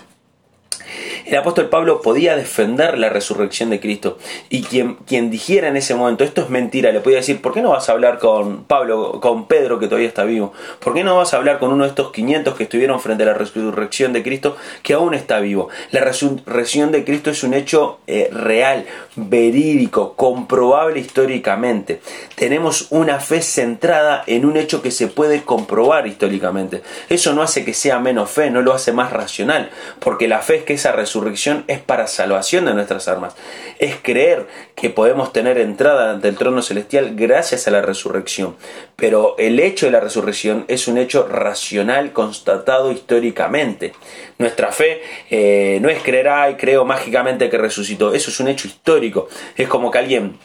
El 1.26 1.36
apóstol 1.36 1.68
Pablo 1.68 2.02
podía 2.02 2.38
defender 2.38 2.98
la 2.98 3.10
resurrección 3.10 3.70
de 3.70 3.82
Cristo 3.82 4.18
y 4.50 4.64
quien, 4.64 4.96
quien 4.96 5.30
dijera 5.30 5.68
en 5.68 5.76
ese 5.76 5.94
momento 5.94 6.24
esto 6.24 6.42
es 6.42 6.50
mentira, 6.50 6.92
le 6.94 7.02
podía 7.02 7.18
decir, 7.18 7.42
¿por 7.42 7.54
qué 7.54 7.62
no 7.62 7.72
vas 7.72 7.90
a 7.90 7.92
hablar 7.92 8.18
con 8.18 8.64
Pablo, 8.64 9.20
con 9.22 9.46
Pedro 9.48 9.78
que 9.78 9.88
todavía 9.88 10.08
está 10.08 10.24
vivo? 10.24 10.54
¿Por 10.80 10.94
qué 10.94 11.04
no 11.04 11.18
vas 11.18 11.34
a 11.34 11.38
hablar 11.38 11.60
con 11.60 11.74
uno 11.74 11.84
de 11.84 11.90
estos 11.90 12.14
500 12.14 12.56
que 12.56 12.64
estuvieron 12.64 13.02
frente 13.02 13.24
a 13.24 13.28
la 13.28 13.34
resurrección 13.34 14.14
de 14.14 14.24
Cristo 14.24 14.56
que 14.84 14.94
aún 14.94 15.14
está 15.14 15.40
vivo? 15.40 15.68
La 15.92 16.00
resurrección 16.00 16.94
de 16.94 17.04
Cristo 17.04 17.30
es 17.30 17.44
un 17.44 17.54
hecho 17.54 18.00
eh, 18.08 18.30
real, 18.32 18.86
verídico, 19.18 20.14
comprobable 20.14 21.00
históricamente. 21.02 22.00
Tenemos 22.36 22.88
una 22.92 23.20
fe 23.20 23.42
centrada 23.42 24.24
en 24.28 24.46
un 24.46 24.56
hecho 24.56 24.82
que 24.82 24.92
se 24.92 25.08
puede 25.08 25.44
comprobar 25.44 26.08
históricamente. 26.08 26.84
Eso 27.10 27.34
no 27.34 27.42
hace 27.42 27.66
que 27.66 27.74
sea 27.74 28.00
menos 28.00 28.32
fe, 28.32 28.50
no 28.50 28.62
lo 28.62 28.74
hace 28.74 28.94
más 28.94 29.12
racional, 29.12 29.72
porque 30.00 30.30
la 30.30 30.40
fe 30.40 30.57
es 30.58 30.64
que 30.64 30.74
esa 30.74 30.92
resurrección 30.92 31.64
es 31.68 31.80
para 31.80 32.08
salvación 32.08 32.66
de 32.66 32.74
nuestras 32.74 33.08
almas. 33.08 33.36
Es 33.80 33.96
creer 34.02 34.48
que 34.76 34.90
podemos 34.90 35.34
tener 35.34 35.58
entrada 35.58 36.12
ante 36.12 36.28
el 36.28 36.36
trono 36.36 36.62
celestial 36.62 37.16
gracias 37.16 37.68
a 37.68 37.72
la 37.72 37.82
resurrección. 37.82 38.56
Pero 38.96 39.36
el 39.38 39.60
hecho 39.60 39.86
de 39.86 39.92
la 39.92 40.00
resurrección 40.00 40.66
es 40.68 40.88
un 40.88 40.98
hecho 40.98 41.28
racional 41.28 42.14
constatado 42.14 42.92
históricamente. 42.92 43.94
Nuestra 44.38 44.72
fe 44.72 45.02
eh, 45.30 45.80
no 45.82 45.90
es 45.90 46.02
creer, 46.04 46.30
ay, 46.30 46.56
creo 46.56 46.86
mágicamente 46.86 47.50
que 47.50 47.58
resucitó. 47.58 48.14
Eso 48.14 48.30
es 48.30 48.40
un 48.40 48.48
hecho 48.48 48.68
histórico. 48.68 49.28
Es 49.56 49.68
como 49.68 49.92
que 49.92 50.00
alguien 50.00 50.38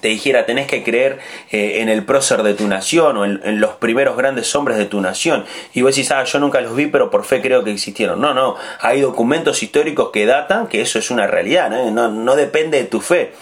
te 0.00 0.08
dijera 0.08 0.44
tenés 0.44 0.66
que 0.66 0.82
creer 0.82 1.18
eh, 1.50 1.80
en 1.80 1.88
el 1.88 2.04
prócer 2.04 2.42
de 2.42 2.52
tu 2.52 2.66
nación 2.68 3.16
o 3.16 3.24
en, 3.24 3.60
los 3.60 3.72
primeros 3.72 4.16
grandes 4.16 4.54
hombres 4.54 4.76
de 4.76 4.84
tu 4.84 5.00
nación 5.00 5.46
y 5.72 5.80
vos 5.80 5.94
decís, 5.94 6.10
ah, 6.10 6.22
yo 6.24 6.38
nunca 6.38 6.60
los 6.60 6.76
vi 6.76 6.86
pero 6.86 7.10
por 7.10 7.24
fe 7.24 7.40
creo 7.40 7.64
que 7.64 7.70
existieron. 7.70 8.20
No, 8.20 8.34
no, 8.34 8.56
hay 8.80 9.00
documentos 9.00 9.62
históricos 9.62 10.10
que 10.12 10.26
datan 10.26 10.66
que 10.66 10.82
eso 10.82 10.98
es 10.98 11.10
una 11.10 11.26
realidad, 11.26 11.70
no, 11.70 12.10
no, 12.10 12.36
depende 12.36 12.78
de 12.78 12.84
tu 12.84 13.00
fe. 13.00 13.32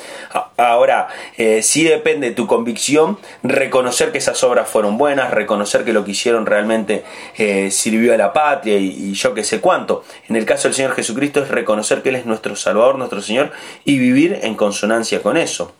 Ahora, 0.56 1.08
eh, 1.36 1.62
sí 1.62 1.82
depende 1.84 2.28
de 2.30 2.34
tu 2.34 2.46
convicción 2.46 3.18
reconocer 3.42 4.12
que 4.12 4.18
esas 4.18 4.42
obras 4.44 4.68
fueron 4.68 4.98
buenas, 4.98 5.32
reconocer 5.32 5.84
que 5.84 5.92
lo 5.92 6.04
que 6.04 6.12
hicieron 6.12 6.46
realmente 6.46 7.04
eh, 7.36 7.70
sirvió 7.70 8.14
a 8.14 8.16
la 8.16 8.32
patria 8.32 8.78
y, 8.78 9.10
y 9.10 9.14
yo 9.14 9.34
que 9.34 9.44
sé 9.44 9.60
cuánto. 9.60 10.04
En 10.28 10.36
el 10.36 10.46
caso 10.46 10.68
del 10.68 10.74
Señor 10.74 10.94
Jesucristo 10.94 11.42
es 11.42 11.48
reconocer 11.48 12.02
que 12.02 12.10
Él 12.10 12.16
es 12.16 12.26
nuestro 12.26 12.54
Salvador, 12.54 12.96
nuestro 12.96 13.20
Señor 13.20 13.50
y 13.84 13.98
vivir 13.98 14.38
en 14.42 14.54
consonancia 14.54 15.20
con 15.20 15.36
eso. 15.36 15.72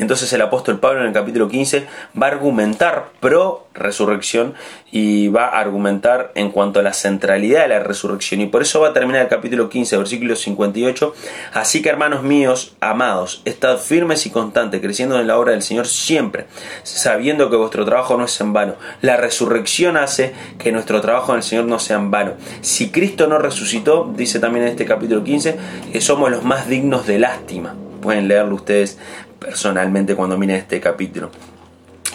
Entonces 0.00 0.32
el 0.32 0.40
apóstol 0.40 0.80
Pablo 0.80 1.00
en 1.02 1.08
el 1.08 1.12
capítulo 1.12 1.48
15 1.48 1.86
va 2.20 2.26
a 2.26 2.30
argumentar 2.30 3.10
pro 3.20 3.66
resurrección 3.74 4.54
y 4.90 5.28
va 5.28 5.44
a 5.44 5.60
argumentar 5.60 6.32
en 6.34 6.50
cuanto 6.50 6.80
a 6.80 6.82
la 6.82 6.94
centralidad 6.94 7.62
de 7.62 7.68
la 7.68 7.80
resurrección. 7.80 8.40
Y 8.40 8.46
por 8.46 8.62
eso 8.62 8.80
va 8.80 8.88
a 8.88 8.92
terminar 8.94 9.20
el 9.20 9.28
capítulo 9.28 9.68
15, 9.68 9.98
versículo 9.98 10.36
58. 10.36 11.14
Así 11.52 11.82
que 11.82 11.90
hermanos 11.90 12.22
míos, 12.22 12.74
amados, 12.80 13.42
estad 13.44 13.76
firmes 13.76 14.24
y 14.24 14.30
constantes, 14.30 14.80
creciendo 14.80 15.20
en 15.20 15.26
la 15.26 15.38
obra 15.38 15.52
del 15.52 15.62
Señor 15.62 15.86
siempre, 15.86 16.46
sabiendo 16.82 17.50
que 17.50 17.56
vuestro 17.56 17.84
trabajo 17.84 18.16
no 18.16 18.24
es 18.24 18.40
en 18.40 18.54
vano. 18.54 18.76
La 19.02 19.18
resurrección 19.18 19.98
hace 19.98 20.32
que 20.58 20.72
nuestro 20.72 21.02
trabajo 21.02 21.32
en 21.32 21.38
el 21.38 21.42
Señor 21.42 21.66
no 21.66 21.78
sea 21.78 21.96
en 21.96 22.10
vano. 22.10 22.32
Si 22.62 22.90
Cristo 22.90 23.26
no 23.26 23.38
resucitó, 23.38 24.10
dice 24.16 24.40
también 24.40 24.64
en 24.64 24.70
este 24.70 24.86
capítulo 24.86 25.22
15, 25.22 25.58
que 25.92 26.00
somos 26.00 26.30
los 26.30 26.42
más 26.42 26.68
dignos 26.68 27.06
de 27.06 27.18
lástima. 27.18 27.74
Pueden 28.00 28.28
leerlo 28.28 28.54
ustedes 28.54 28.98
personalmente 29.38 30.14
cuando 30.14 30.36
miren 30.38 30.56
este 30.56 30.80
capítulo. 30.80 31.30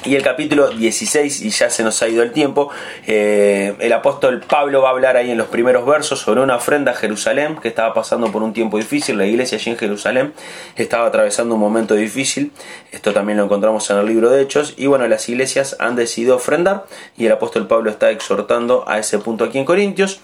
Y 0.05 0.15
el 0.15 0.21
capítulo 0.21 0.69
16, 0.69 1.41
y 1.41 1.49
ya 1.49 1.71
se 1.71 1.83
nos 1.83 1.99
ha 2.03 2.07
ido 2.07 2.21
el 2.21 2.31
tiempo, 2.31 2.69
eh, 3.07 3.73
el 3.79 3.91
apóstol 3.91 4.39
Pablo 4.47 4.83
va 4.83 4.89
a 4.89 4.91
hablar 4.91 5.17
ahí 5.17 5.31
en 5.31 5.37
los 5.37 5.47
primeros 5.47 5.83
versos 5.83 6.19
sobre 6.19 6.41
una 6.41 6.57
ofrenda 6.57 6.91
a 6.91 6.93
Jerusalén, 6.93 7.57
que 7.59 7.69
estaba 7.69 7.91
pasando 7.95 8.31
por 8.31 8.43
un 8.43 8.53
tiempo 8.53 8.77
difícil, 8.77 9.17
la 9.17 9.25
iglesia 9.25 9.57
allí 9.57 9.71
en 9.71 9.77
Jerusalén 9.77 10.33
estaba 10.75 11.07
atravesando 11.07 11.55
un 11.55 11.61
momento 11.61 11.95
difícil, 11.95 12.51
esto 12.91 13.13
también 13.13 13.39
lo 13.39 13.45
encontramos 13.45 13.89
en 13.89 13.97
el 13.97 14.05
libro 14.05 14.29
de 14.29 14.43
Hechos, 14.43 14.75
y 14.77 14.85
bueno, 14.85 15.07
las 15.07 15.27
iglesias 15.27 15.75
han 15.79 15.95
decidido 15.95 16.35
ofrendar, 16.35 16.85
y 17.17 17.25
el 17.25 17.31
apóstol 17.31 17.65
Pablo 17.65 17.89
está 17.89 18.11
exhortando 18.11 18.87
a 18.87 18.99
ese 18.99 19.17
punto 19.17 19.43
aquí 19.43 19.57
en 19.57 19.65
Corintios, 19.65 20.19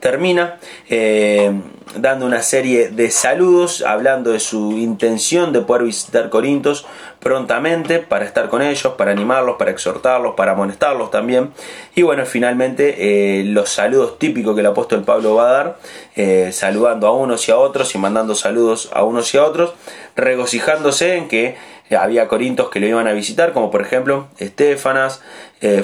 termina 0.00 0.58
eh, 0.88 1.52
dando 1.96 2.26
una 2.26 2.42
serie 2.42 2.88
de 2.88 3.10
saludos, 3.10 3.82
hablando 3.82 4.30
de 4.32 4.40
su 4.40 4.72
intención 4.72 5.52
de 5.52 5.60
poder 5.60 5.84
visitar 5.84 6.28
Corintios 6.30 6.86
prontamente 7.20 7.98
para 7.98 8.24
estar 8.24 8.48
con 8.48 8.62
ellos, 8.62 8.94
para 8.94 9.10
animarlos, 9.10 9.56
para 9.56 9.70
exhortarlos, 9.70 10.34
para 10.34 10.52
amonestarlos 10.52 11.10
también. 11.10 11.52
Y 11.94 12.02
bueno, 12.02 12.26
finalmente 12.26 13.40
eh, 13.40 13.44
los 13.44 13.70
saludos 13.70 14.18
típicos 14.18 14.54
que 14.54 14.60
el 14.60 14.66
apóstol 14.66 15.04
Pablo 15.04 15.34
va 15.34 15.48
a 15.48 15.52
dar, 15.52 15.78
eh, 16.14 16.50
saludando 16.52 17.06
a 17.06 17.12
unos 17.12 17.48
y 17.48 17.52
a 17.52 17.56
otros 17.56 17.94
y 17.94 17.98
mandando 17.98 18.34
saludos 18.34 18.90
a 18.92 19.02
unos 19.02 19.32
y 19.34 19.38
a 19.38 19.44
otros, 19.44 19.74
regocijándose 20.14 21.16
en 21.16 21.28
que 21.28 21.56
había 21.96 22.26
corintos 22.26 22.68
que 22.68 22.80
lo 22.80 22.86
iban 22.86 23.06
a 23.06 23.12
visitar, 23.12 23.52
como 23.52 23.70
por 23.70 23.80
ejemplo 23.80 24.26
Estefanas, 24.38 25.22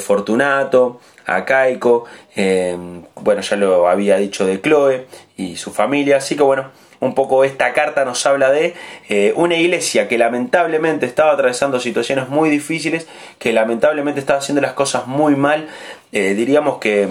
Fortunato, 0.00 1.00
Acaico, 1.26 2.04
eh, 2.36 2.76
bueno, 3.16 3.40
ya 3.42 3.56
lo 3.56 3.88
había 3.88 4.16
dicho 4.16 4.46
de 4.46 4.60
Chloe 4.60 5.06
y 5.36 5.56
su 5.56 5.72
familia, 5.72 6.18
así 6.18 6.36
que 6.36 6.42
bueno, 6.42 6.70
un 7.00 7.14
poco 7.14 7.42
esta 7.42 7.72
carta 7.72 8.04
nos 8.04 8.24
habla 8.26 8.52
de 8.52 8.74
eh, 9.08 9.32
una 9.34 9.56
iglesia 9.56 10.06
que 10.06 10.18
lamentablemente 10.18 11.04
estaba 11.04 11.32
atravesando 11.32 11.80
situaciones 11.80 12.28
muy 12.28 12.48
difíciles, 12.48 13.08
que 13.40 13.52
lamentablemente 13.52 14.20
estaba 14.20 14.38
haciendo 14.38 14.60
las 14.60 14.72
cosas 14.74 15.08
muy 15.08 15.34
mal, 15.34 15.68
eh, 16.12 16.34
diríamos 16.34 16.78
que 16.78 17.08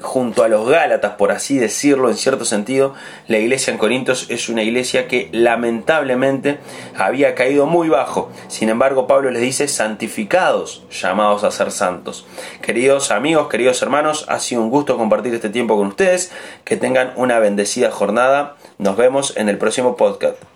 junto 0.00 0.42
a 0.42 0.48
los 0.48 0.68
Gálatas, 0.68 1.12
por 1.12 1.32
así 1.32 1.58
decirlo, 1.58 2.10
en 2.10 2.16
cierto 2.16 2.44
sentido, 2.44 2.94
la 3.28 3.38
iglesia 3.38 3.72
en 3.72 3.78
Corintios 3.78 4.26
es 4.28 4.48
una 4.48 4.62
iglesia 4.62 5.06
que 5.08 5.28
lamentablemente 5.32 6.58
había 6.96 7.34
caído 7.34 7.66
muy 7.66 7.88
bajo. 7.88 8.30
Sin 8.48 8.68
embargo, 8.68 9.06
Pablo 9.06 9.30
les 9.30 9.42
dice 9.42 9.68
santificados, 9.68 10.84
llamados 10.90 11.44
a 11.44 11.50
ser 11.50 11.70
santos. 11.70 12.26
Queridos 12.60 13.10
amigos, 13.10 13.48
queridos 13.48 13.80
hermanos, 13.82 14.26
ha 14.28 14.38
sido 14.40 14.62
un 14.62 14.70
gusto 14.70 14.96
compartir 14.96 15.34
este 15.34 15.50
tiempo 15.50 15.76
con 15.76 15.88
ustedes. 15.88 16.32
Que 16.64 16.76
tengan 16.76 17.12
una 17.16 17.38
bendecida 17.38 17.90
jornada. 17.90 18.56
Nos 18.78 18.96
vemos 18.96 19.36
en 19.36 19.48
el 19.48 19.58
próximo 19.58 19.96
podcast. 19.96 20.42